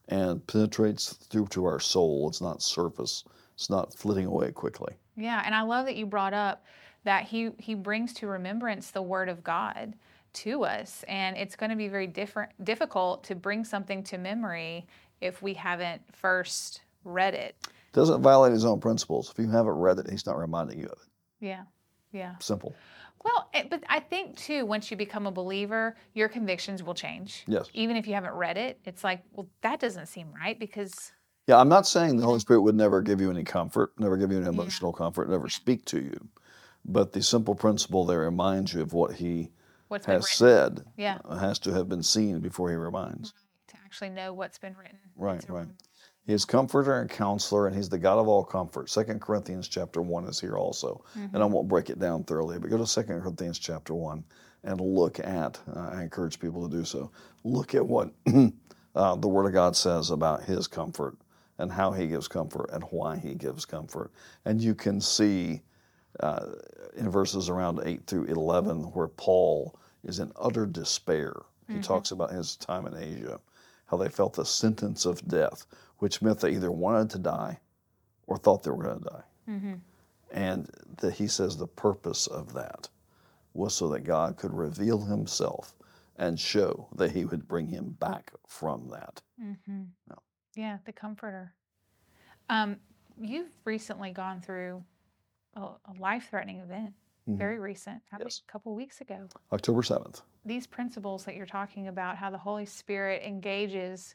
and 0.08 0.46
penetrates 0.46 1.14
through 1.14 1.46
to 1.48 1.64
our 1.64 1.80
soul. 1.80 2.28
It's 2.28 2.40
not 2.40 2.62
surface. 2.62 3.24
It's 3.54 3.70
not 3.70 3.94
flitting 3.94 4.26
away 4.26 4.52
quickly. 4.52 4.94
Yeah, 5.16 5.42
and 5.44 5.54
I 5.54 5.62
love 5.62 5.86
that 5.86 5.96
you 5.96 6.06
brought 6.06 6.34
up 6.34 6.64
that 7.04 7.24
he 7.24 7.50
he 7.58 7.74
brings 7.74 8.12
to 8.14 8.26
remembrance 8.26 8.90
the 8.90 9.02
word 9.02 9.28
of 9.28 9.44
God 9.44 9.94
to 10.34 10.64
us, 10.64 11.04
and 11.06 11.36
it's 11.36 11.56
going 11.56 11.70
to 11.70 11.76
be 11.76 11.88
very 11.88 12.06
different 12.06 12.52
difficult 12.64 13.22
to 13.24 13.34
bring 13.34 13.64
something 13.64 14.02
to 14.04 14.18
memory 14.18 14.86
if 15.20 15.42
we 15.42 15.54
haven't 15.54 16.02
first 16.14 16.82
read 17.04 17.34
it. 17.34 17.56
Doesn't 17.94 18.20
violate 18.22 18.52
his 18.52 18.64
own 18.64 18.80
principles. 18.80 19.30
If 19.30 19.38
you 19.38 19.48
haven't 19.50 19.72
read 19.72 19.98
it, 19.98 20.10
he's 20.10 20.26
not 20.26 20.36
reminding 20.36 20.80
you 20.80 20.86
of 20.86 20.98
it. 21.00 21.08
Yeah, 21.40 21.62
yeah. 22.12 22.34
Simple. 22.40 22.74
Well, 23.24 23.48
it, 23.54 23.70
but 23.70 23.82
I 23.88 24.00
think 24.00 24.36
too, 24.36 24.66
once 24.66 24.90
you 24.90 24.96
become 24.96 25.26
a 25.26 25.30
believer, 25.30 25.96
your 26.12 26.28
convictions 26.28 26.82
will 26.82 26.92
change. 26.94 27.44
Yes. 27.46 27.68
Even 27.72 27.96
if 27.96 28.06
you 28.06 28.14
haven't 28.14 28.34
read 28.34 28.58
it, 28.58 28.80
it's 28.84 29.02
like, 29.02 29.22
well, 29.32 29.48
that 29.62 29.80
doesn't 29.80 30.06
seem 30.06 30.28
right 30.34 30.58
because 30.58 31.12
Yeah, 31.46 31.58
I'm 31.58 31.68
not 31.70 31.86
saying 31.86 32.16
the 32.16 32.24
Holy 32.26 32.40
Spirit 32.40 32.62
would 32.62 32.74
never 32.74 33.00
give 33.00 33.20
you 33.20 33.30
any 33.30 33.44
comfort, 33.44 33.92
never 33.98 34.16
give 34.16 34.30
you 34.30 34.38
any 34.38 34.48
emotional 34.48 34.92
comfort, 34.92 35.30
never 35.30 35.48
speak 35.48 35.86
to 35.86 36.00
you. 36.00 36.28
But 36.84 37.12
the 37.12 37.22
simple 37.22 37.54
principle 37.54 38.04
there 38.04 38.20
reminds 38.20 38.74
you 38.74 38.82
of 38.82 38.92
what 38.92 39.14
he 39.14 39.52
what's 39.88 40.04
has 40.06 40.30
said 40.30 40.84
Yeah. 40.96 41.18
Uh, 41.24 41.38
has 41.38 41.58
to 41.60 41.72
have 41.72 41.88
been 41.88 42.02
seen 42.02 42.40
before 42.40 42.68
he 42.70 42.76
reminds. 42.76 43.32
To 43.68 43.76
actually 43.84 44.10
know 44.10 44.34
what's 44.34 44.58
been 44.58 44.76
written. 44.76 44.98
Right, 45.16 45.42
right. 45.48 45.68
He's 46.26 46.44
comforter 46.44 47.00
and 47.00 47.10
counselor, 47.10 47.66
and 47.66 47.76
he's 47.76 47.88
the 47.88 47.98
God 47.98 48.18
of 48.18 48.28
all 48.28 48.44
comfort. 48.44 48.88
Second 48.88 49.20
Corinthians 49.20 49.68
chapter 49.68 50.00
one 50.00 50.24
is 50.24 50.40
here 50.40 50.56
also, 50.56 51.04
and 51.34 51.42
I 51.42 51.46
won't 51.46 51.68
break 51.68 51.90
it 51.90 51.98
down 51.98 52.24
thoroughly. 52.24 52.58
But 52.58 52.70
go 52.70 52.78
to 52.78 52.86
Second 52.86 53.20
Corinthians 53.20 53.58
chapter 53.58 53.94
one 53.94 54.24
and 54.62 54.80
look 54.80 55.18
at. 55.20 55.60
Uh, 55.74 55.90
I 55.92 56.02
encourage 56.02 56.40
people 56.40 56.66
to 56.68 56.74
do 56.74 56.84
so. 56.84 57.10
Look 57.44 57.74
at 57.74 57.84
what 57.86 58.10
uh, 58.94 59.16
the 59.16 59.28
Word 59.28 59.46
of 59.46 59.52
God 59.52 59.76
says 59.76 60.10
about 60.10 60.44
His 60.44 60.66
comfort 60.66 61.16
and 61.58 61.70
how 61.70 61.92
He 61.92 62.06
gives 62.06 62.26
comfort 62.26 62.70
and 62.72 62.84
why 62.84 63.16
He 63.16 63.34
gives 63.34 63.66
comfort, 63.66 64.10
and 64.46 64.60
you 64.62 64.74
can 64.74 65.00
see 65.00 65.60
uh, 66.20 66.46
in 66.96 67.10
verses 67.10 67.48
around 67.50 67.80
eight 67.84 68.06
through 68.06 68.24
eleven 68.24 68.84
where 68.92 69.08
Paul 69.08 69.78
is 70.04 70.20
in 70.20 70.32
utter 70.36 70.66
despair. 70.66 71.34
He 71.68 71.80
talks 71.80 72.10
about 72.10 72.30
his 72.30 72.56
time 72.56 72.86
in 72.86 72.94
Asia, 72.94 73.40
how 73.86 73.96
they 73.96 74.10
felt 74.10 74.34
the 74.34 74.44
sentence 74.44 75.06
of 75.06 75.26
death, 75.26 75.66
which 76.04 76.20
meant 76.20 76.38
they 76.40 76.50
either 76.50 76.70
wanted 76.70 77.08
to 77.08 77.18
die 77.18 77.58
or 78.26 78.36
thought 78.36 78.62
they 78.62 78.70
were 78.70 78.82
going 78.84 78.98
to 79.02 79.08
die. 79.08 79.78
And 80.30 80.68
that 80.98 81.14
he 81.14 81.26
says 81.26 81.56
the 81.56 81.66
purpose 81.66 82.26
of 82.26 82.52
that 82.52 82.90
was 83.54 83.72
so 83.72 83.88
that 83.88 84.00
God 84.00 84.36
could 84.36 84.52
reveal 84.52 85.00
himself 85.00 85.74
and 86.18 86.38
show 86.38 86.88
that 86.96 87.12
he 87.12 87.24
would 87.24 87.48
bring 87.48 87.68
him 87.68 87.96
back 88.00 88.32
from 88.46 88.86
that. 88.90 89.22
Mm-hmm. 89.42 89.84
No. 90.10 90.16
Yeah, 90.54 90.76
the 90.84 90.92
comforter. 90.92 91.54
Um, 92.50 92.76
you've 93.18 93.54
recently 93.64 94.10
gone 94.10 94.42
through 94.42 94.84
a, 95.54 95.60
a 95.62 95.94
life-threatening 95.98 96.58
event, 96.60 96.92
Mhm. 97.26 97.38
very 97.38 97.58
recent, 97.58 98.02
Yes. 98.20 98.42
a 98.46 98.52
couple 98.52 98.74
weeks 98.74 99.00
ago. 99.00 99.26
October 99.52 99.80
7th. 99.80 100.20
These 100.44 100.66
principles 100.66 101.24
that 101.24 101.34
you're 101.36 101.46
talking 101.46 101.88
about, 101.88 102.18
how 102.18 102.28
the 102.28 102.36
Holy 102.36 102.66
Spirit 102.66 103.22
engages 103.22 104.14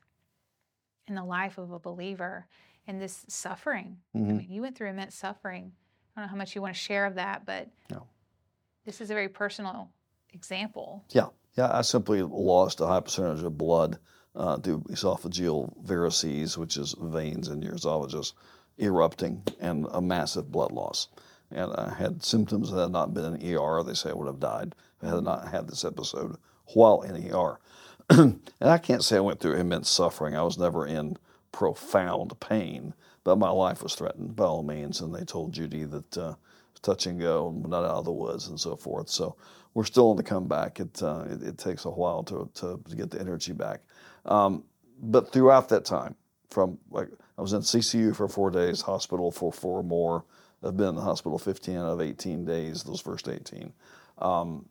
in 1.10 1.16
the 1.16 1.24
life 1.24 1.58
of 1.58 1.72
a 1.72 1.80
believer, 1.80 2.48
and 2.88 3.02
this 3.02 3.26
suffering. 3.28 3.98
I 4.16 4.18
Mhm. 4.20 4.38
mean, 4.38 4.48
you 4.52 4.62
went 4.62 4.78
through 4.78 4.90
immense 4.90 5.16
suffering. 5.16 5.74
I 6.16 6.22
don't 6.22 6.26
know 6.28 6.32
how 6.32 6.38
much 6.38 6.56
you 6.56 6.62
want 6.62 6.74
to 6.74 6.80
share 6.80 7.06
of 7.06 7.16
that, 7.16 7.46
but 7.46 7.70
No. 7.92 8.08
this 8.86 9.02
is 9.02 9.10
a 9.10 9.14
very 9.14 9.30
personal 9.30 9.90
example. 10.32 11.04
Yeah, 11.10 11.30
yeah. 11.56 11.76
I 11.76 11.82
simply 11.82 12.22
lost 12.22 12.80
a 12.80 12.88
high 12.88 13.00
percentage 13.02 13.44
of 13.44 13.58
blood 13.58 14.00
uh, 14.36 14.58
to 14.60 14.80
esophageal 14.82 15.74
varices, 15.84 16.56
which 16.56 16.78
is 16.78 16.94
veins 17.00 17.48
in 17.48 17.62
your 17.62 17.74
esophagus 17.74 18.34
erupting, 18.78 19.44
and 19.60 19.86
a 19.92 20.02
massive 20.02 20.52
blood 20.52 20.72
loss. 20.72 21.10
And 21.52 21.74
I 21.74 21.94
had 21.96 22.24
symptoms 22.24 22.72
that 22.72 22.80
had 22.80 22.92
not 22.92 23.14
been 23.14 23.34
in 23.36 23.42
ER. 23.58 23.84
They 23.84 23.96
say 23.96 24.12
I 24.12 24.14
would 24.14 24.28
have 24.28 24.40
died 24.40 24.76
if 24.98 25.04
I 25.04 25.16
had 25.16 25.24
not 25.24 25.48
had 25.48 25.68
this 25.68 25.84
episode 25.84 26.38
while 26.76 27.02
in 27.02 27.16
ER. 27.34 27.60
And 28.10 28.40
I 28.62 28.78
can't 28.78 29.04
say 29.04 29.18
I 29.18 29.22
went 29.22 29.40
through 29.40 29.56
immense 29.56 29.90
suffering. 29.90 30.36
I 30.36 30.44
was 30.44 30.58
never 30.58 30.86
in 30.86 31.18
profound 31.52 32.40
pain, 32.40 32.94
but 33.24 33.38
my 33.38 33.50
life 33.50 33.84
was 33.84 33.96
threatened 33.96 34.36
by 34.36 34.46
all 34.46 34.64
means. 34.64 35.02
And 35.02 35.14
they 35.14 35.24
told 35.24 35.54
Judy 35.54 35.84
that 35.84 36.18
uh, 36.18 36.36
touch 36.82 37.06
and 37.06 37.20
go, 37.20 37.50
and 37.50 37.68
not 37.68 37.84
out 37.84 37.98
of 37.98 38.06
the 38.06 38.12
woods, 38.12 38.48
and 38.48 38.60
so 38.60 38.76
forth. 38.76 39.10
So 39.10 39.36
we're 39.74 39.86
still 39.86 40.10
on 40.10 40.18
the 40.18 40.24
comeback. 40.24 40.80
It, 40.80 41.02
uh, 41.04 41.26
it, 41.30 41.44
it 41.44 41.58
takes 41.58 41.86
a 41.86 41.90
while 41.90 42.24
to, 42.24 42.50
to, 42.56 42.82
to 42.90 42.96
get 42.96 43.12
the 43.12 43.20
energy 43.20 43.54
back. 43.54 43.82
Um, 44.26 44.64
but 45.02 45.32
throughout 45.32 45.70
that 45.70 45.86
time, 45.86 46.16
from 46.50 46.80
like 46.90 47.10
I 47.38 47.42
was 47.42 47.54
in 47.54 47.62
CCU 47.62 48.16
for 48.16 48.28
four 48.28 48.50
days, 48.52 48.82
hospital 48.82 49.32
for 49.32 49.52
four 49.52 49.84
more. 49.84 50.26
I've 50.64 50.76
been 50.76 50.90
in 50.90 50.96
the 50.96 51.02
hospital 51.02 51.40
15 51.40 51.78
out 51.78 51.86
of 51.86 52.02
18 52.02 52.44
days, 52.44 52.84
those 52.84 53.00
first 53.00 53.30
18. 53.30 53.72
Um, 54.18 54.66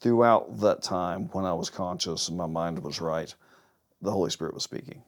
throughout 0.00 0.58
that 0.60 0.82
time, 0.82 1.28
when 1.32 1.44
I 1.44 1.52
was 1.52 1.70
conscious 1.70 2.28
and 2.28 2.36
my 2.38 2.46
mind 2.46 2.82
was 2.82 3.00
right, 3.00 3.34
the 4.02 4.10
Holy 4.10 4.30
Spirit 4.30 4.54
was 4.54 4.62
speaking. 4.64 5.02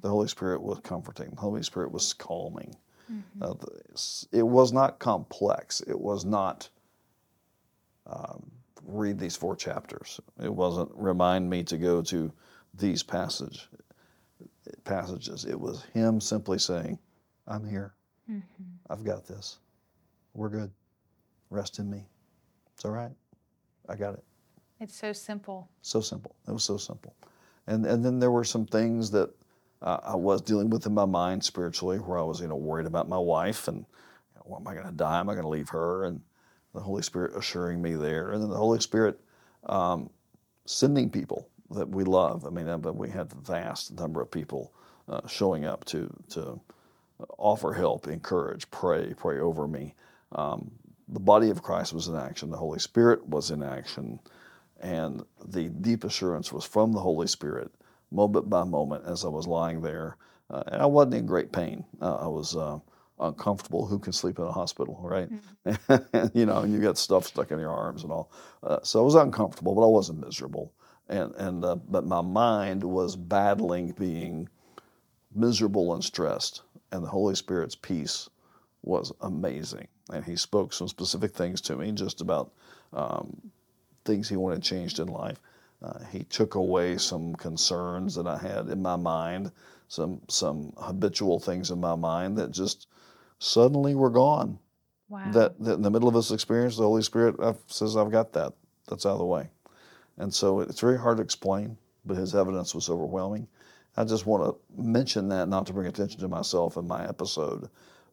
The 0.00 0.08
Holy 0.08 0.28
Spirit 0.28 0.62
was 0.62 0.78
comforting. 0.80 1.30
The 1.30 1.40
Holy 1.40 1.62
Spirit 1.62 1.90
was 1.92 2.12
calming. 2.12 2.76
Uh, 3.40 3.54
it 4.32 4.42
was 4.46 4.72
not 4.72 4.98
complex. 4.98 5.80
It 5.86 5.98
was 5.98 6.24
not 6.24 6.68
um, 8.06 8.50
read 8.84 9.18
these 9.18 9.36
four 9.36 9.56
chapters. 9.56 10.20
It 10.42 10.52
wasn't 10.52 10.90
remind 10.94 11.48
me 11.48 11.64
to 11.64 11.76
go 11.78 12.02
to 12.02 12.32
these 12.74 13.02
passage 13.02 13.68
passages. 14.84 15.44
It 15.46 15.58
was 15.58 15.84
him 15.94 16.20
simply 16.20 16.58
saying, 16.58 16.98
"I'm 17.46 17.66
here. 17.68 17.94
I've 18.90 19.04
got 19.04 19.26
this. 19.26 19.58
We're 20.34 20.50
good. 20.50 20.70
Rest 21.50 21.78
in 21.78 21.90
me. 21.90 22.06
It's 22.74 22.84
all 22.84 22.90
right. 22.92 23.12
I 23.88 23.96
got 23.96 24.14
it." 24.14 24.24
It's 24.80 24.96
so 24.96 25.12
simple. 25.12 25.68
So 25.82 26.00
simple. 26.00 26.34
It 26.46 26.52
was 26.52 26.64
so 26.64 26.76
simple. 26.76 27.14
And 27.66 27.84
and 27.86 28.04
then 28.04 28.18
there 28.18 28.30
were 28.30 28.44
some 28.44 28.66
things 28.66 29.10
that 29.10 29.30
uh, 29.82 29.98
I 30.02 30.16
was 30.16 30.40
dealing 30.42 30.70
with 30.70 30.86
in 30.86 30.94
my 30.94 31.04
mind 31.04 31.44
spiritually, 31.44 31.98
where 31.98 32.18
I 32.18 32.22
was, 32.22 32.40
you 32.40 32.48
know, 32.48 32.56
worried 32.56 32.86
about 32.86 33.08
my 33.08 33.18
wife 33.18 33.68
and, 33.68 33.78
you 33.78 34.36
know, 34.36 34.42
well, 34.46 34.60
am 34.60 34.68
I 34.68 34.74
going 34.74 34.86
to 34.86 34.92
die? 34.92 35.20
Am 35.20 35.28
I 35.28 35.34
going 35.34 35.44
to 35.44 35.48
leave 35.48 35.68
her? 35.70 36.04
And 36.04 36.20
the 36.74 36.80
Holy 36.80 37.02
Spirit 37.02 37.36
assuring 37.36 37.82
me 37.82 37.94
there, 37.94 38.32
and 38.32 38.42
then 38.42 38.50
the 38.50 38.56
Holy 38.56 38.80
Spirit 38.80 39.20
um, 39.66 40.10
sending 40.66 41.10
people 41.10 41.48
that 41.70 41.88
we 41.88 42.04
love. 42.04 42.46
I 42.46 42.50
mean, 42.50 42.68
uh, 42.68 42.78
but 42.78 42.96
we 42.96 43.10
had 43.10 43.32
a 43.32 43.40
vast 43.40 43.92
number 43.98 44.20
of 44.20 44.30
people 44.30 44.72
uh, 45.08 45.26
showing 45.26 45.64
up 45.64 45.84
to 45.86 46.14
to 46.30 46.60
offer 47.36 47.72
help, 47.72 48.06
encourage, 48.06 48.70
pray, 48.70 49.12
pray 49.16 49.40
over 49.40 49.66
me. 49.66 49.94
Um, 50.32 50.70
the 51.08 51.20
body 51.20 51.50
of 51.50 51.62
Christ 51.62 51.92
was 51.92 52.08
in 52.08 52.16
action. 52.16 52.50
The 52.50 52.56
Holy 52.56 52.78
Spirit 52.78 53.26
was 53.26 53.50
in 53.50 53.62
action, 53.62 54.20
and 54.80 55.24
the 55.46 55.68
deep 55.68 56.04
assurance 56.04 56.52
was 56.52 56.64
from 56.64 56.92
the 56.92 57.00
Holy 57.00 57.26
Spirit, 57.26 57.70
moment 58.10 58.50
by 58.50 58.64
moment, 58.64 59.04
as 59.06 59.24
I 59.24 59.28
was 59.28 59.46
lying 59.46 59.80
there. 59.80 60.16
Uh, 60.50 60.62
and 60.68 60.82
I 60.82 60.86
wasn't 60.86 61.14
in 61.14 61.26
great 61.26 61.52
pain. 61.52 61.84
Uh, 62.00 62.16
I 62.16 62.26
was 62.26 62.56
uh, 62.56 62.78
uncomfortable. 63.20 63.86
Who 63.86 63.98
can 63.98 64.12
sleep 64.12 64.38
in 64.38 64.44
a 64.44 64.52
hospital, 64.52 64.98
right? 65.02 65.28
Mm-hmm. 65.66 66.28
you 66.38 66.46
know, 66.46 66.58
and 66.60 66.72
you 66.72 66.80
got 66.80 66.98
stuff 66.98 67.26
stuck 67.26 67.50
in 67.50 67.58
your 67.58 67.72
arms 67.72 68.02
and 68.02 68.12
all. 68.12 68.30
Uh, 68.62 68.78
so 68.82 69.00
I 69.00 69.02
was 69.02 69.14
uncomfortable, 69.14 69.74
but 69.74 69.84
I 69.84 69.88
wasn't 69.88 70.24
miserable. 70.24 70.72
And 71.08 71.34
and 71.36 71.64
uh, 71.64 71.76
but 71.76 72.06
my 72.06 72.20
mind 72.20 72.84
was 72.84 73.16
battling 73.16 73.92
being 73.92 74.48
miserable 75.34 75.94
and 75.94 76.04
stressed, 76.04 76.62
and 76.92 77.02
the 77.02 77.08
Holy 77.08 77.34
Spirit's 77.34 77.74
peace 77.76 78.28
was 78.82 79.12
amazing. 79.22 79.88
And 80.12 80.24
He 80.24 80.36
spoke 80.36 80.72
some 80.72 80.88
specific 80.88 81.32
things 81.32 81.60
to 81.62 81.76
me, 81.76 81.92
just 81.92 82.20
about 82.20 82.52
um, 82.92 83.50
things 84.04 84.28
He 84.28 84.36
wanted 84.36 84.62
changed 84.62 84.98
in 84.98 85.08
life. 85.08 85.38
Uh, 85.80 86.00
he 86.10 86.24
took 86.24 86.56
away 86.56 86.98
some 86.98 87.34
concerns 87.36 88.14
that 88.16 88.26
I 88.26 88.36
had 88.36 88.68
in 88.68 88.82
my 88.82 88.96
mind, 88.96 89.52
some 89.86 90.20
some 90.28 90.72
habitual 90.76 91.38
things 91.38 91.70
in 91.70 91.78
my 91.78 91.94
mind 91.94 92.36
that 92.38 92.50
just 92.50 92.88
suddenly 93.38 93.94
were 93.94 94.10
gone. 94.10 94.58
Wow. 95.08 95.30
That, 95.30 95.58
that 95.60 95.74
in 95.74 95.82
the 95.82 95.90
middle 95.90 96.08
of 96.08 96.14
this 96.14 96.32
experience, 96.32 96.76
the 96.76 96.82
Holy 96.82 97.02
Spirit 97.02 97.36
says, 97.68 97.96
"I've 97.96 98.10
got 98.10 98.32
that. 98.32 98.54
That's 98.88 99.06
out 99.06 99.12
of 99.12 99.18
the 99.18 99.24
way." 99.24 99.48
And 100.16 100.34
so 100.34 100.60
it's 100.60 100.80
very 100.80 100.98
hard 100.98 101.18
to 101.18 101.22
explain, 101.22 101.78
but 102.04 102.16
His 102.16 102.34
evidence 102.34 102.74
was 102.74 102.90
overwhelming. 102.90 103.46
I 103.96 104.04
just 104.04 104.26
want 104.26 104.44
to 104.44 104.82
mention 104.82 105.28
that, 105.28 105.48
not 105.48 105.66
to 105.66 105.72
bring 105.72 105.86
attention 105.86 106.20
to 106.20 106.28
myself 106.28 106.76
in 106.76 106.88
my 106.88 107.08
episode, 107.08 107.68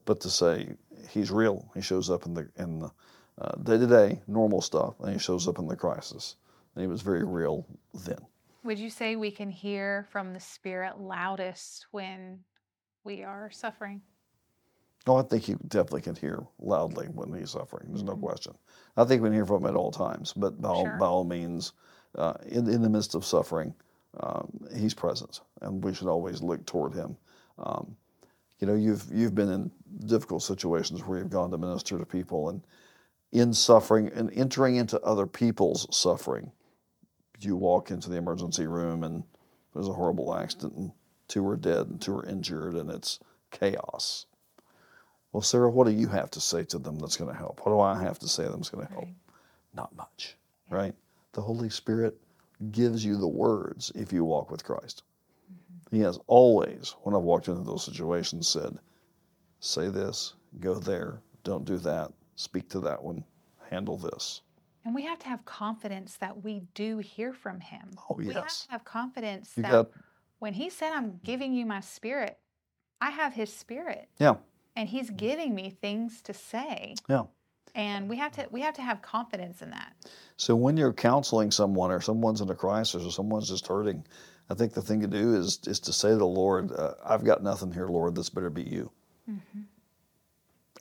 but 0.05 0.19
to 0.21 0.29
say 0.29 0.69
He's 1.09 1.31
real. 1.31 1.69
He 1.73 1.81
shows 1.81 2.09
up 2.09 2.25
in 2.25 2.33
the 2.33 2.49
in 2.57 2.79
the 2.79 2.91
day 3.63 3.77
to 3.77 3.87
day 3.87 4.21
normal 4.27 4.61
stuff, 4.61 4.99
and 4.99 5.13
He 5.13 5.19
shows 5.19 5.47
up 5.47 5.59
in 5.59 5.67
the 5.67 5.75
crisis. 5.75 6.35
And 6.73 6.81
He 6.81 6.87
was 6.87 7.01
very 7.01 7.23
real 7.23 7.65
then. 7.93 8.19
Would 8.63 8.79
you 8.79 8.89
say 8.89 9.15
we 9.15 9.31
can 9.31 9.49
hear 9.49 10.07
from 10.09 10.33
the 10.33 10.39
Spirit 10.39 10.99
loudest 10.99 11.85
when 11.91 12.39
we 13.03 13.23
are 13.23 13.49
suffering? 13.51 14.01
Oh, 15.07 15.17
I 15.17 15.21
think 15.21 15.47
you 15.47 15.59
definitely 15.67 16.01
can 16.01 16.15
hear 16.15 16.43
loudly 16.59 17.05
when 17.07 17.31
he's 17.31 17.51
suffering. 17.51 17.89
There's 17.89 18.01
no 18.01 18.15
Mhm. 18.15 18.21
question. 18.21 18.55
I 18.97 19.03
think 19.05 19.21
we 19.21 19.27
can 19.27 19.35
hear 19.35 19.45
from 19.45 19.61
him 19.61 19.67
at 19.69 19.75
all 19.75 19.91
times, 19.91 20.33
but 20.33 20.59
by, 20.59 20.69
all, 20.69 20.87
by 20.97 21.05
all 21.05 21.23
means, 21.23 21.73
uh, 22.15 22.33
in, 22.45 22.67
in 22.67 22.81
the 22.81 22.89
midst 22.89 23.13
of 23.13 23.23
suffering, 23.23 23.75
um, 24.19 24.49
he's 24.75 24.95
present, 24.95 25.41
and 25.61 25.83
we 25.83 25.93
should 25.93 26.07
always 26.07 26.41
look 26.41 26.65
toward 26.65 26.93
him. 26.93 27.17
Um, 27.59 27.95
you 28.59 28.67
know, 28.67 28.75
you've 28.75 29.05
you've 29.11 29.35
been 29.35 29.51
in 29.51 29.71
difficult 30.05 30.43
situations 30.43 31.01
where 31.03 31.19
you've 31.19 31.29
gone 31.29 31.51
to 31.51 31.57
minister 31.57 31.97
to 31.97 32.05
people, 32.05 32.49
and 32.49 32.61
in 33.31 33.53
suffering 33.53 34.09
and 34.13 34.31
entering 34.33 34.77
into 34.77 34.99
other 35.01 35.27
people's 35.27 35.87
suffering, 35.95 36.51
you 37.39 37.55
walk 37.55 37.91
into 37.91 38.09
the 38.09 38.17
emergency 38.17 38.65
room 38.65 39.03
and 39.03 39.23
there's 39.73 39.89
a 39.89 39.93
horrible 39.93 40.33
accident, 40.35 40.73
and 40.75 40.91
two 41.27 41.45
are 41.47 41.57
dead 41.57 41.87
and 41.87 42.01
two 42.01 42.15
are 42.15 42.25
injured, 42.25 42.75
and 42.75 42.89
it's 42.89 43.19
chaos. 43.51 44.25
Well, 45.33 45.41
Sarah, 45.41 45.69
what 45.69 45.85
do 45.85 45.91
you 45.91 46.07
have 46.07 46.31
to 46.31 46.39
say 46.39 46.63
to 46.63 46.79
them 46.79 46.97
that's 46.97 47.17
going 47.17 47.29
to 47.29 47.37
help? 47.37 47.59
What 47.65 47.73
do 47.73 47.81
I 47.81 48.01
have 48.01 48.19
to 48.19 48.27
say 48.27 48.45
to 48.45 48.51
them 48.51 48.61
that's 48.61 48.69
going 48.69 48.87
to 48.87 48.93
help? 48.93 49.03
Right. 49.03 49.15
Not 49.73 49.93
much, 49.97 50.37
right? 50.69 50.95
The 51.33 51.41
Holy 51.41 51.69
Spirit 51.69 52.15
gives 52.71 53.03
you 53.03 53.17
the 53.17 53.27
words 53.27 53.91
if 53.95 54.13
you 54.13 54.23
walk 54.23 54.49
with 54.49 54.63
Christ. 54.63 55.03
He 55.95 56.01
has 56.01 56.19
always, 56.27 56.93
when 57.03 57.15
I've 57.15 57.21
walked 57.21 57.47
into 57.47 57.61
those 57.63 57.85
situations, 57.85 58.47
said, 58.49 58.77
say 59.61 59.87
this, 59.87 60.33
go 60.59 60.73
there, 60.75 61.21
don't 61.45 61.63
do 61.63 61.77
that, 61.77 62.11
speak 62.35 62.67
to 62.71 62.79
that 62.81 63.01
one, 63.01 63.23
handle 63.69 63.97
this. 63.97 64.41
And 64.83 64.93
we 64.93 65.03
have 65.03 65.19
to 65.19 65.27
have 65.29 65.45
confidence 65.45 66.17
that 66.17 66.43
we 66.43 66.63
do 66.75 66.97
hear 66.97 67.31
from 67.33 67.61
Him. 67.61 67.91
Oh, 68.09 68.15
We 68.15 68.25
have 68.27 68.35
yes. 68.43 68.65
to 68.65 68.71
have 68.71 68.83
confidence 68.83 69.53
You 69.55 69.63
that 69.63 69.71
got, 69.71 69.89
when 70.39 70.53
He 70.53 70.69
said, 70.69 70.91
I'm 70.91 71.19
giving 71.23 71.53
you 71.53 71.65
my 71.65 71.79
Spirit, 71.79 72.37
I 72.99 73.09
have 73.11 73.33
His 73.33 73.51
Spirit. 73.53 74.09
yeah, 74.19 74.35
And 74.75 74.89
He's 74.89 75.09
giving 75.11 75.55
me 75.55 75.69
things 75.69 76.21
to 76.23 76.33
say. 76.33 76.95
yeah. 77.09 77.23
And 77.73 78.07
we 78.09 78.15
have 78.17 78.31
to 78.33 78.47
we 78.51 78.61
have 78.61 78.73
to 78.75 78.81
have 78.81 79.01
confidence 79.01 79.61
in 79.61 79.69
that. 79.71 79.93
So 80.37 80.55
when 80.55 80.77
you're 80.77 80.93
counseling 80.93 81.51
someone 81.51 81.91
or 81.91 81.99
someone's 81.99 82.39
in 82.39 82.49
a 82.49 82.55
crisis 82.55 83.03
or 83.03 83.11
someone's 83.11 83.49
just 83.49 83.67
hurting, 83.67 84.05
I 84.49 84.53
think 84.53 84.73
the 84.73 84.81
thing 84.81 85.01
to 85.01 85.07
do 85.07 85.35
is 85.35 85.59
is 85.65 85.79
to 85.81 85.93
say 85.93 86.09
to 86.09 86.17
the 86.17 86.25
Lord, 86.25 86.71
uh, 86.71 86.93
"I've 87.03 87.23
got 87.23 87.41
nothing 87.43 87.71
here, 87.71 87.87
Lord. 87.87 88.15
This 88.15 88.29
better 88.29 88.49
be 88.49 88.63
you," 88.63 88.91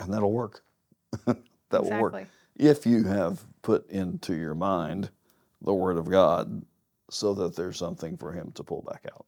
and 0.00 0.12
that'll 0.12 0.32
work. 0.32 0.62
that 1.26 1.82
will 1.82 1.90
work 2.00 2.12
if 2.56 2.86
you 2.86 3.04
have 3.04 3.44
put 3.62 3.88
into 3.90 4.34
your 4.34 4.54
mind 4.54 5.10
the 5.62 5.72
Word 5.72 5.96
of 5.96 6.10
God, 6.10 6.62
so 7.10 7.32
that 7.34 7.56
there's 7.56 7.78
something 7.78 8.16
for 8.16 8.32
Him 8.32 8.52
to 8.52 8.62
pull 8.62 8.82
back 8.82 9.06
out. 9.12 9.24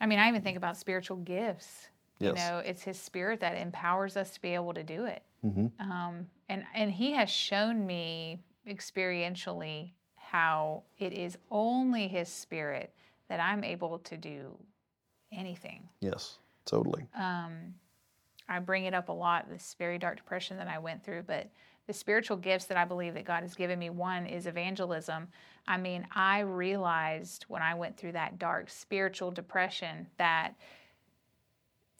I 0.00 0.06
mean, 0.06 0.18
I 0.18 0.28
even 0.28 0.42
think 0.42 0.56
about 0.56 0.76
spiritual 0.76 1.16
gifts. 1.18 1.88
You 2.20 2.32
know, 2.32 2.58
it's 2.64 2.82
His 2.82 2.98
Spirit 2.98 3.40
that 3.40 3.56
empowers 3.56 4.16
us 4.16 4.30
to 4.32 4.40
be 4.40 4.54
able 4.54 4.74
to 4.74 4.84
do 4.84 5.04
it. 5.06 5.22
hmm 5.42 5.66
Um, 5.80 6.28
and 6.48 6.64
and 6.74 6.92
He 6.92 7.12
has 7.12 7.28
shown 7.28 7.86
me 7.86 8.38
experientially 8.68 9.92
how 10.16 10.84
it 10.98 11.12
is 11.12 11.36
only 11.50 12.06
His 12.08 12.28
Spirit 12.28 12.94
that 13.28 13.40
I'm 13.40 13.64
able 13.64 13.98
to 14.00 14.16
do 14.16 14.56
anything. 15.32 15.88
Yes, 16.00 16.38
totally. 16.64 17.06
Um, 17.16 17.74
I 18.48 18.58
bring 18.58 18.84
it 18.84 18.94
up 18.94 19.08
a 19.08 19.12
lot. 19.12 19.48
This 19.48 19.74
very 19.78 19.98
dark 19.98 20.16
depression 20.16 20.56
that 20.58 20.68
I 20.68 20.78
went 20.78 21.04
through, 21.04 21.22
but 21.26 21.50
the 21.86 21.92
spiritual 21.92 22.36
gifts 22.36 22.66
that 22.66 22.76
I 22.76 22.84
believe 22.84 23.14
that 23.14 23.24
God 23.24 23.42
has 23.42 23.54
given 23.54 23.78
me. 23.78 23.90
One 23.90 24.26
is 24.26 24.46
evangelism. 24.46 25.28
I 25.66 25.76
mean, 25.76 26.06
I 26.14 26.40
realized 26.40 27.44
when 27.48 27.62
I 27.62 27.74
went 27.74 27.96
through 27.96 28.12
that 28.12 28.38
dark 28.38 28.70
spiritual 28.70 29.30
depression 29.30 30.06
that 30.18 30.54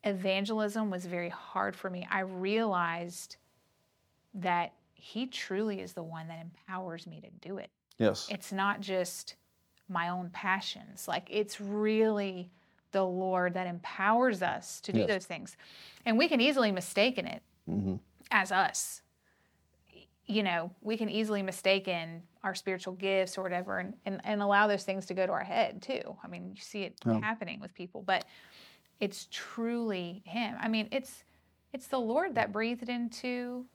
evangelism 0.04 0.90
was 0.90 1.06
very 1.06 1.28
hard 1.30 1.74
for 1.76 1.90
me. 1.90 2.06
I 2.10 2.20
realized 2.20 3.36
that 4.34 4.72
He 4.94 5.26
truly 5.26 5.80
is 5.80 5.92
the 5.92 6.02
one 6.02 6.28
that 6.28 6.40
empowers 6.40 7.06
me 7.06 7.20
to 7.20 7.30
do 7.46 7.58
it. 7.58 7.70
Yes. 7.98 8.26
It's 8.30 8.52
not 8.52 8.80
just 8.80 9.36
my 9.88 10.08
own 10.08 10.30
passions. 10.30 11.06
Like 11.08 11.26
it's 11.30 11.60
really 11.60 12.50
the 12.92 13.04
Lord 13.04 13.54
that 13.54 13.66
empowers 13.66 14.42
us 14.42 14.80
to 14.82 14.92
do 14.92 15.00
Yes. 15.00 15.08
those 15.08 15.26
things. 15.26 15.56
And 16.06 16.16
we 16.16 16.28
can 16.28 16.40
easily 16.40 16.72
mistaken 16.72 17.26
it 17.26 17.42
hmm 17.66 17.96
as 18.30 18.50
us. 18.50 19.02
You 20.26 20.42
know, 20.42 20.70
we 20.80 20.96
can 20.96 21.10
easily 21.10 21.42
mistaken 21.42 22.22
our 22.42 22.54
spiritual 22.54 22.94
gifts 22.94 23.36
or 23.36 23.42
whatever 23.42 23.78
and, 23.78 23.94
and, 24.06 24.20
and 24.24 24.40
allow 24.40 24.66
those 24.66 24.82
things 24.82 25.04
to 25.06 25.14
go 25.14 25.26
to 25.26 25.32
our 25.32 25.44
head 25.44 25.82
too. 25.82 26.16
I 26.24 26.28
mean, 26.28 26.52
you 26.54 26.62
see 26.62 26.84
it 26.84 26.98
happening 27.20 27.60
with 27.60 27.74
people, 27.74 28.02
but 28.02 28.24
it's 29.00 29.28
truly 29.30 30.22
him. 30.24 30.56
I 30.60 30.68
mean, 30.68 30.88
it's 30.92 31.24
it's 31.74 31.88
the 31.88 31.98
Lord 31.98 32.36
that 32.36 32.52
breathed 32.52 32.88
into 32.88 33.66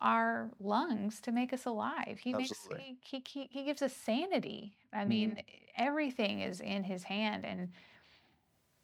our 0.00 0.50
lungs 0.60 1.20
to 1.20 1.32
make 1.32 1.52
us 1.52 1.66
alive. 1.66 2.18
He 2.22 2.32
makes 2.32 2.52
Absolutely. 2.52 2.98
he, 3.00 3.18
he, 3.18 3.40
he, 3.40 3.48
he 3.50 3.64
gives 3.64 3.82
us 3.82 3.92
sanity. 3.94 4.74
I 4.92 5.04
mean, 5.04 5.30
mm-hmm. 5.30 5.40
everything 5.76 6.40
is 6.40 6.60
in 6.60 6.84
his 6.84 7.02
hand 7.02 7.44
and 7.44 7.68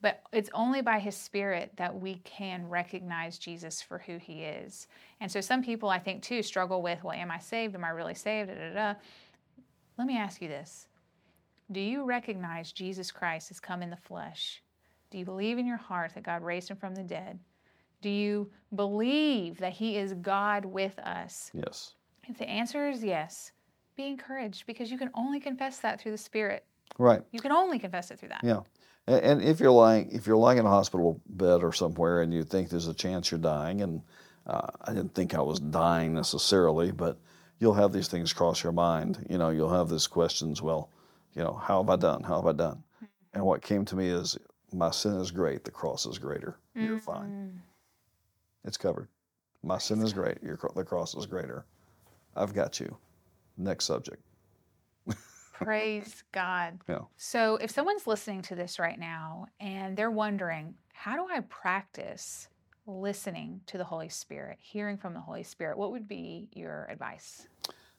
but 0.03 0.23
it's 0.31 0.51
only 0.53 0.83
by 0.83 0.99
his 0.99 1.17
spirit 1.17 1.73
that 1.77 1.99
we 1.99 2.17
can 2.17 2.69
recognize 2.69 3.39
Jesus 3.39 3.81
for 3.81 3.99
who 3.99 4.19
he 4.19 4.43
is. 4.43 4.87
And 5.21 5.33
so 5.33 5.41
some 5.41 5.63
people 5.63 5.89
I 5.89 5.99
think 5.99 6.23
too 6.23 6.43
struggle 6.43 6.83
with, 6.83 7.03
well, 7.03 7.15
am 7.15 7.31
I 7.31 7.39
saved? 7.39 7.75
Am 7.75 7.83
I 7.83 7.89
really 7.89 8.15
saved? 8.15 8.51
Da, 8.51 8.55
da, 8.55 8.75
da. 8.75 8.99
Let 9.99 10.07
me 10.07 10.19
ask 10.19 10.43
you 10.43 10.49
this. 10.49 10.87
Do 11.73 11.81
you 11.81 12.05
recognize 12.05 12.73
Jesus 12.73 13.11
Christ 13.11 13.49
has 13.49 13.59
come 13.59 13.83
in 13.83 13.91
the 13.91 13.97
flesh? 13.97 14.63
Do 15.11 15.19
you 15.19 15.25
believe 15.25 15.59
in 15.59 15.67
your 15.67 15.79
heart 15.79 16.13
that 16.15 16.23
God 16.23 16.43
raised 16.43 16.71
him 16.71 16.77
from 16.77 16.95
the 16.95 17.03
dead? 17.03 17.39
Do 18.03 18.11
you 18.11 18.51
believe 18.75 19.59
that 19.59 19.73
he 19.73 19.97
is 19.97 20.15
God 20.15 20.65
with 20.65 20.99
us? 20.99 21.51
Yes. 21.55 21.95
If 22.29 22.39
the 22.39 22.49
answer 22.49 22.89
is 22.89 23.03
yes, 23.03 23.53
be 23.97 24.07
encouraged 24.07 24.67
because 24.67 24.91
you 24.91 24.99
can 24.99 25.11
only 25.15 25.41
confess 25.41 25.79
that 25.79 26.01
through 26.01 26.13
the 26.13 26.19
Spirit. 26.19 26.65
Right. 26.99 27.23
You 27.33 27.41
can 27.41 27.53
only 27.53 27.79
confess 27.79 28.11
it 28.11 28.19
through 28.19 28.31
that. 28.31 28.43
Yeah. 28.45 28.61
And, 29.09 29.41
if 29.41 29.61
you're 29.61 29.71
lying, 29.71 30.11
if 30.11 30.27
you're 30.27 30.37
lying 30.37 30.59
in 30.59 30.67
a 30.67 30.71
hospital 30.71 31.21
bed 31.29 31.63
or 31.63 31.73
somewhere, 31.73 32.23
and 32.23 32.35
you 32.35 32.43
think 32.43 32.69
there's 32.69 32.89
a 32.89 32.95
chance 32.95 33.31
you're 33.31 33.39
dying, 33.39 33.83
and 33.83 34.03
uh, 34.47 34.67
I 34.85 34.93
didn't 34.93 35.15
think 35.15 35.35
I 35.35 35.41
was 35.41 35.61
dying 35.61 36.13
necessarily, 36.13 36.91
but 36.91 37.17
you'll 37.61 37.75
have 37.75 37.93
these 37.93 38.09
things 38.09 38.33
cross 38.33 38.65
your 38.65 38.73
mind. 38.73 39.25
You 39.31 39.39
know, 39.39 39.51
you'll 39.51 39.73
have 39.73 39.89
these 39.89 40.09
questions. 40.09 40.61
Well, 40.61 40.91
you 41.35 41.43
know, 41.45 41.53
how 41.53 41.83
have 41.83 41.91
I 41.91 41.97
done? 41.97 42.25
How 42.25 42.37
have 42.37 42.47
I 42.47 42.53
done? 42.53 42.83
And 43.33 43.45
what 43.45 43.63
came 43.63 43.85
to 43.85 43.97
me 43.97 44.09
is 44.09 44.37
My 44.73 44.91
sin 44.91 45.15
is 45.21 45.31
great. 45.31 45.65
The 45.65 45.71
cross 45.71 46.07
is 46.07 46.19
greater. 46.19 46.59
You're 46.75 46.99
fine. 46.99 47.63
It's 48.67 48.77
covered. 48.77 49.09
My 49.63 49.79
sin 49.79 50.03
is 50.03 50.13
great. 50.13 50.43
Your, 50.43 50.59
the 50.75 50.85
cross 50.85 51.15
is 51.15 51.27
greater. 51.27 51.65
I've 52.35 52.55
got 52.55 52.79
you. 52.79 52.97
Next 53.57 53.87
subject. 53.87 54.23
Praise 55.53 56.23
God. 56.33 56.79
Yeah. 56.89 57.01
So, 57.17 57.57
if 57.57 57.71
someone's 57.71 58.07
listening 58.07 58.43
to 58.43 58.55
this 58.55 58.79
right 58.79 58.99
now 58.99 59.47
and 59.59 59.97
they're 59.97 60.11
wondering, 60.11 60.75
how 60.93 61.17
do 61.17 61.27
I 61.33 61.41
practice 61.41 62.49
listening 62.87 63.61
to 63.67 63.79
the 63.79 63.85
Holy 63.85 64.09
Spirit, 64.09 64.59
hearing 64.61 64.99
from 64.99 65.15
the 65.15 65.21
Holy 65.21 65.43
Spirit, 65.43 65.79
what 65.79 65.93
would 65.93 66.07
be 66.07 66.49
your 66.53 66.87
advice? 66.91 67.49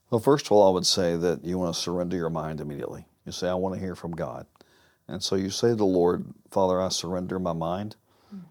Well, 0.10 0.21
first 0.21 0.45
of 0.45 0.51
all, 0.53 0.67
I 0.67 0.71
would 0.71 0.86
say 0.86 1.17
that 1.17 1.43
you 1.43 1.58
want 1.58 1.75
to 1.75 1.82
surrender 1.82 2.15
your 2.15 2.30
mind 2.30 2.62
immediately. 2.62 3.06
You 3.25 3.32
say, 3.32 3.49
I 3.49 3.56
want 3.56 3.75
to 3.75 3.82
hear 3.82 3.95
from 3.95 4.12
God. 4.12 4.45
And 5.08 5.21
so 5.21 5.36
you 5.36 5.49
say 5.49 5.69
to 5.69 5.75
the 5.75 5.86
Lord, 5.86 6.25
Father, 6.51 6.82
I 6.82 6.89
surrender 6.89 7.39
my 7.39 7.53
mind. 7.53 7.95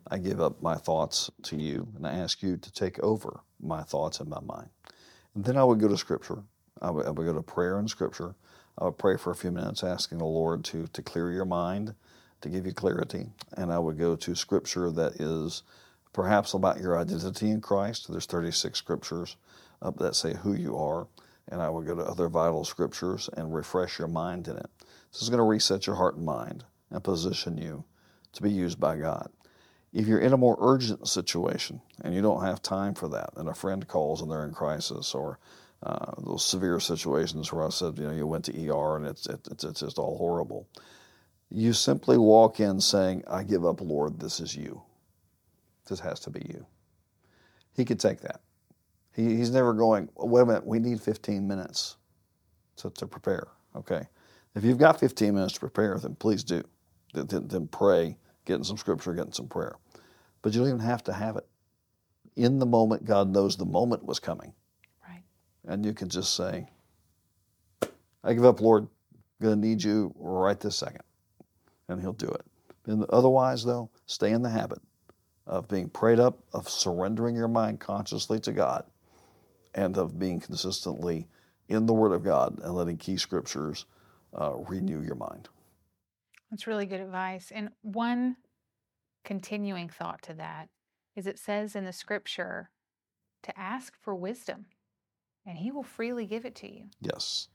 I 0.08 0.18
give 0.18 0.40
up 0.40 0.62
my 0.62 0.76
thoughts 0.76 1.30
to 1.44 1.56
you, 1.56 1.88
and 1.96 2.06
I 2.06 2.14
ask 2.14 2.42
you 2.42 2.56
to 2.56 2.72
take 2.72 2.98
over 3.00 3.40
my 3.60 3.82
thoughts 3.82 4.20
and 4.20 4.28
my 4.28 4.40
mind. 4.40 4.68
And 5.34 5.44
then 5.44 5.56
I 5.56 5.64
would 5.64 5.80
go 5.80 5.88
to 5.88 5.96
Scripture. 5.96 6.42
I 6.80 6.90
would, 6.90 7.06
I 7.06 7.10
would 7.10 7.26
go 7.26 7.34
to 7.34 7.42
prayer 7.42 7.78
and 7.78 7.88
Scripture. 7.88 8.34
I 8.78 8.84
would 8.84 8.98
pray 8.98 9.16
for 9.16 9.30
a 9.30 9.36
few 9.36 9.50
minutes, 9.50 9.82
asking 9.84 10.18
the 10.18 10.24
Lord 10.24 10.64
to, 10.66 10.86
to 10.88 11.02
clear 11.02 11.30
your 11.30 11.44
mind, 11.44 11.94
to 12.40 12.48
give 12.48 12.66
you 12.66 12.72
clarity. 12.72 13.26
And 13.56 13.72
I 13.72 13.78
would 13.78 13.98
go 13.98 14.16
to 14.16 14.34
Scripture 14.34 14.90
that 14.90 15.20
is 15.20 15.62
perhaps 16.12 16.54
about 16.54 16.80
your 16.80 16.98
identity 16.98 17.50
in 17.50 17.60
Christ. 17.60 18.10
There's 18.10 18.26
36 18.26 18.78
Scriptures 18.78 19.36
that 19.98 20.14
say 20.14 20.34
who 20.34 20.54
you 20.54 20.76
are. 20.76 21.06
And 21.48 21.62
I 21.62 21.68
would 21.68 21.86
go 21.86 21.94
to 21.94 22.02
other 22.02 22.28
vital 22.28 22.64
Scriptures 22.64 23.30
and 23.36 23.54
refresh 23.54 23.98
your 23.98 24.08
mind 24.08 24.48
in 24.48 24.56
it. 24.56 24.70
This 25.12 25.22
is 25.22 25.28
going 25.28 25.38
to 25.38 25.44
reset 25.44 25.86
your 25.86 25.96
heart 25.96 26.16
and 26.16 26.24
mind 26.24 26.64
and 26.90 27.02
position 27.04 27.56
you 27.56 27.84
to 28.32 28.42
be 28.42 28.50
used 28.50 28.80
by 28.80 28.96
God. 28.96 29.30
If 29.92 30.06
you're 30.06 30.20
in 30.20 30.32
a 30.32 30.36
more 30.36 30.56
urgent 30.60 31.08
situation 31.08 31.80
and 32.02 32.14
you 32.14 32.20
don't 32.20 32.44
have 32.44 32.60
time 32.62 32.94
for 32.94 33.08
that, 33.08 33.30
and 33.36 33.48
a 33.48 33.54
friend 33.54 33.86
calls 33.86 34.20
and 34.20 34.30
they're 34.30 34.44
in 34.44 34.52
crisis, 34.52 35.14
or 35.14 35.38
uh, 35.82 36.12
those 36.18 36.44
severe 36.44 36.80
situations 36.80 37.52
where 37.52 37.64
I 37.64 37.70
said, 37.70 37.98
you 37.98 38.04
know, 38.04 38.12
you 38.12 38.26
went 38.26 38.44
to 38.46 38.68
ER 38.68 38.96
and 38.96 39.06
it's, 39.06 39.26
it's, 39.26 39.64
it's 39.64 39.80
just 39.80 39.98
all 39.98 40.18
horrible, 40.18 40.68
you 41.50 41.72
simply 41.72 42.18
walk 42.18 42.60
in 42.60 42.80
saying, 42.80 43.22
I 43.28 43.44
give 43.44 43.64
up, 43.64 43.80
Lord, 43.80 44.18
this 44.18 44.40
is 44.40 44.56
you. 44.56 44.82
This 45.88 46.00
has 46.00 46.20
to 46.20 46.30
be 46.30 46.40
you. 46.48 46.66
He 47.74 47.84
could 47.84 48.00
take 48.00 48.20
that. 48.22 48.40
He, 49.14 49.36
he's 49.36 49.50
never 49.50 49.72
going, 49.72 50.08
wait 50.16 50.42
a 50.42 50.46
minute, 50.46 50.66
we 50.66 50.78
need 50.78 51.00
15 51.00 51.46
minutes 51.46 51.96
to, 52.76 52.90
to 52.90 53.06
prepare. 53.06 53.48
Okay. 53.76 54.06
If 54.54 54.64
you've 54.64 54.78
got 54.78 54.98
15 54.98 55.34
minutes 55.34 55.54
to 55.54 55.60
prepare, 55.60 55.98
then 55.98 56.16
please 56.16 56.42
do. 56.42 56.62
Then, 57.12 57.46
then 57.46 57.68
pray, 57.68 58.16
getting 58.46 58.64
some 58.64 58.78
scripture, 58.78 59.12
getting 59.12 59.32
some 59.32 59.48
prayer. 59.48 59.76
But 60.40 60.54
you 60.54 60.60
don't 60.60 60.68
even 60.68 60.80
have 60.80 61.04
to 61.04 61.12
have 61.12 61.36
it. 61.36 61.46
In 62.36 62.58
the 62.58 62.66
moment, 62.66 63.04
God 63.04 63.28
knows 63.28 63.56
the 63.56 63.66
moment 63.66 64.04
was 64.04 64.18
coming. 64.20 64.52
Right. 65.06 65.22
And 65.66 65.84
you 65.84 65.92
can 65.92 66.08
just 66.08 66.34
say, 66.34 66.68
I 68.24 68.32
give 68.32 68.44
up, 68.44 68.60
Lord. 68.60 68.84
I'm 68.84 69.46
going 69.46 69.60
to 69.60 69.68
need 69.68 69.82
you 69.82 70.14
right 70.16 70.58
this 70.58 70.76
second. 70.76 71.02
And 71.88 72.00
He'll 72.00 72.12
do 72.12 72.28
it. 72.28 72.44
And 72.86 73.04
otherwise, 73.10 73.64
though, 73.64 73.90
stay 74.06 74.32
in 74.32 74.42
the 74.42 74.50
habit 74.50 74.80
of 75.46 75.68
being 75.68 75.88
prayed 75.88 76.20
up, 76.20 76.38
of 76.52 76.68
surrendering 76.68 77.36
your 77.36 77.48
mind 77.48 77.80
consciously 77.80 78.38
to 78.40 78.52
God, 78.52 78.84
and 79.74 79.96
of 79.98 80.18
being 80.18 80.40
consistently 80.40 81.28
in 81.68 81.86
the 81.86 81.92
Word 81.92 82.12
of 82.12 82.24
God 82.24 82.58
and 82.62 82.74
letting 82.74 82.96
key 82.96 83.16
scriptures 83.16 83.86
uh, 84.34 84.54
renew 84.68 85.02
your 85.02 85.16
mind. 85.16 85.48
That's 86.50 86.66
really 86.66 86.86
good 86.86 87.00
advice. 87.00 87.50
And 87.54 87.70
one 87.82 88.36
continuing 89.24 89.88
thought 89.88 90.22
to 90.22 90.34
that 90.34 90.68
is 91.16 91.26
it 91.26 91.38
says 91.38 91.74
in 91.74 91.84
the 91.84 91.92
scripture 91.92 92.70
to 93.42 93.58
ask 93.58 93.94
for 94.00 94.14
wisdom, 94.14 94.66
and 95.46 95.58
He 95.58 95.70
will 95.70 95.82
freely 95.82 96.26
give 96.26 96.44
it 96.44 96.54
to 96.56 96.72
you. 96.72 96.84
Yes, 97.00 97.48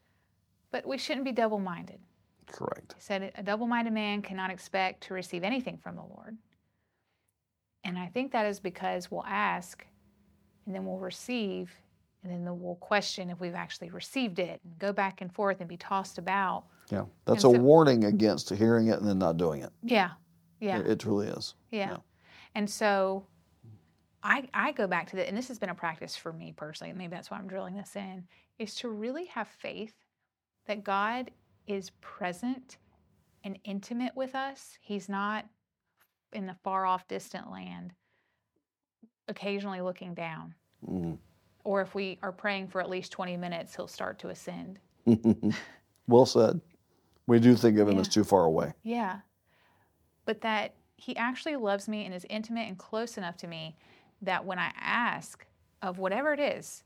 But 0.71 0.85
we 0.87 0.97
shouldn't 0.97 1.25
be 1.25 1.31
double 1.31 1.59
minded. 1.59 1.99
correct. 2.47 2.93
He 2.95 3.01
said, 3.01 3.31
A 3.35 3.43
double 3.43 3.67
minded 3.67 3.93
man 3.93 4.21
cannot 4.21 4.51
expect 4.51 5.03
to 5.03 5.13
receive 5.13 5.43
anything 5.43 5.77
from 5.77 5.95
the 5.95 6.01
Lord. 6.03 6.37
And 7.83 7.97
I 7.97 8.07
think 8.07 8.31
that 8.31 8.45
is 8.45 8.59
because 8.59 9.09
we'll 9.09 9.25
ask 9.25 9.85
and 10.65 10.75
then 10.75 10.85
we'll 10.85 10.99
receive 10.99 11.71
and 12.23 12.31
then 12.31 12.59
we'll 12.59 12.75
question 12.75 13.29
if 13.29 13.39
we've 13.39 13.55
actually 13.55 13.89
received 13.89 14.39
it 14.39 14.61
and 14.63 14.77
go 14.79 14.93
back 14.93 15.21
and 15.21 15.33
forth 15.33 15.59
and 15.59 15.67
be 15.67 15.77
tossed 15.77 16.17
about. 16.17 16.65
Yeah, 16.91 17.05
that's 17.25 17.43
And 17.43 17.55
a 17.55 17.57
so- 17.57 17.63
warning 17.63 18.03
against 18.05 18.49
hearing 18.51 18.87
it 18.87 18.99
and 18.99 19.07
then 19.07 19.17
not 19.19 19.37
doing 19.37 19.61
it. 19.63 19.71
Yeah. 19.83 20.11
Yeah. 20.59 20.79
It, 20.79 20.87
it 20.87 20.99
truly 20.99 21.27
is. 21.27 21.55
Yeah. 21.71 21.91
Yeah. 21.91 21.97
And 22.53 22.69
so 22.69 23.25
I 24.23 24.47
I 24.53 24.71
go 24.73 24.85
back 24.87 25.09
to 25.11 25.15
that, 25.15 25.27
and 25.27 25.35
this 25.37 25.47
has 25.47 25.57
been 25.57 25.69
a 25.69 25.75
practice 25.75 26.15
for 26.15 26.31
me 26.31 26.53
personally, 26.55 26.93
maybe 26.93 27.11
that's 27.15 27.31
why 27.31 27.37
I'm 27.37 27.47
drilling 27.47 27.75
this 27.75 27.95
in, 27.95 28.23
is 28.59 28.75
to 28.75 28.89
really 28.89 29.25
have 29.25 29.47
faith 29.47 29.95
that 30.67 30.83
God 30.83 31.31
is 31.65 31.89
present 32.01 32.77
and 33.43 33.57
intimate 33.63 34.15
with 34.15 34.35
us. 34.35 34.77
He's 34.81 35.09
not 35.09 35.45
in 36.33 36.45
the 36.45 36.55
far 36.63 36.85
off 36.85 37.07
distant 37.07 37.49
land, 37.49 37.93
occasionally 39.27 39.81
looking 39.81 40.13
down. 40.13 40.53
Mm. 40.87 41.17
Or 41.63 41.81
if 41.81 41.93
we 41.93 42.17
are 42.23 42.31
praying 42.31 42.67
for 42.67 42.81
at 42.81 42.89
least 42.89 43.11
20 43.11 43.37
minutes, 43.37 43.75
he'll 43.75 43.87
start 43.87 44.19
to 44.19 44.29
ascend. 44.29 44.79
well 46.07 46.25
said. 46.25 46.61
We 47.27 47.39
do 47.39 47.55
think 47.55 47.77
of 47.77 47.87
him 47.87 47.99
as 47.99 48.07
too 48.07 48.23
far 48.23 48.45
away. 48.45 48.73
Yeah. 48.83 49.19
But 50.25 50.41
that 50.41 50.75
he 50.95 51.15
actually 51.15 51.55
loves 51.55 51.87
me 51.87 52.05
and 52.05 52.13
is 52.13 52.25
intimate 52.29 52.67
and 52.67 52.77
close 52.77 53.17
enough 53.17 53.37
to 53.37 53.47
me 53.47 53.75
that 54.21 54.45
when 54.45 54.59
I 54.59 54.71
ask 54.79 55.45
of 55.81 55.97
whatever 55.97 56.33
it 56.33 56.39
is, 56.39 56.83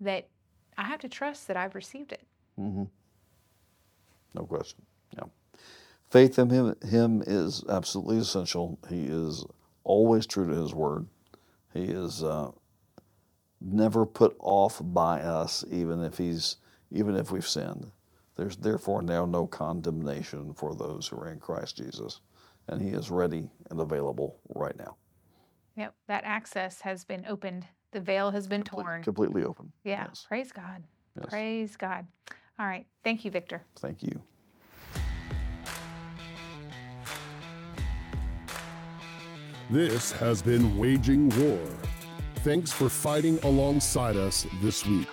that 0.00 0.28
I 0.78 0.84
have 0.84 1.00
to 1.00 1.08
trust 1.08 1.48
that 1.48 1.56
I've 1.56 1.74
received 1.74 2.12
it. 2.12 2.22
hmm 2.56 2.84
No 4.34 4.44
question. 4.44 4.82
Yeah. 5.14 5.24
Faith 6.10 6.38
in 6.38 6.50
him, 6.50 6.74
him 6.88 7.22
is 7.26 7.64
absolutely 7.68 8.18
essential. 8.18 8.78
He 8.88 9.04
is 9.04 9.44
always 9.84 10.26
true 10.26 10.48
to 10.48 10.54
his 10.60 10.74
word. 10.74 11.06
He 11.72 11.84
is 11.84 12.22
uh, 12.22 12.52
never 13.72 14.06
put 14.06 14.36
off 14.40 14.80
by 14.82 15.20
us, 15.20 15.64
even 15.70 16.02
if 16.02 16.18
he's 16.18 16.56
even 16.90 17.16
if 17.16 17.30
we've 17.30 17.46
sinned. 17.48 17.90
There's 18.36 18.56
therefore 18.56 19.02
now 19.02 19.24
no 19.24 19.46
condemnation 19.46 20.52
for 20.54 20.74
those 20.74 21.08
who 21.08 21.16
are 21.18 21.30
in 21.30 21.40
Christ 21.40 21.76
Jesus, 21.78 22.20
and 22.68 22.80
He 22.80 22.90
is 22.90 23.10
ready 23.10 23.50
and 23.70 23.80
available 23.80 24.38
right 24.54 24.76
now, 24.78 24.96
Yep. 25.76 25.94
That 26.08 26.24
access 26.24 26.80
has 26.82 27.04
been 27.04 27.24
opened. 27.28 27.66
The 27.92 28.00
veil 28.00 28.30
has 28.30 28.46
been 28.46 28.62
torn. 28.62 29.02
completely 29.02 29.44
open. 29.44 29.72
Yeah. 29.84 30.06
Yes. 30.08 30.26
Praise 30.28 30.52
God. 30.52 30.84
Yes. 31.16 31.26
Praise 31.30 31.76
God. 31.76 32.06
All 32.58 32.66
right. 32.66 32.86
Thank 33.04 33.24
you, 33.24 33.30
Victor. 33.30 33.62
Thank 33.78 34.02
you. 34.02 34.20
This 39.70 40.12
has 40.12 40.42
been 40.42 40.78
Waging 40.78 41.28
War. 41.40 41.58
Thanks 42.46 42.72
for 42.72 42.88
fighting 42.88 43.40
alongside 43.42 44.14
us 44.16 44.46
this 44.62 44.86
week. 44.86 45.08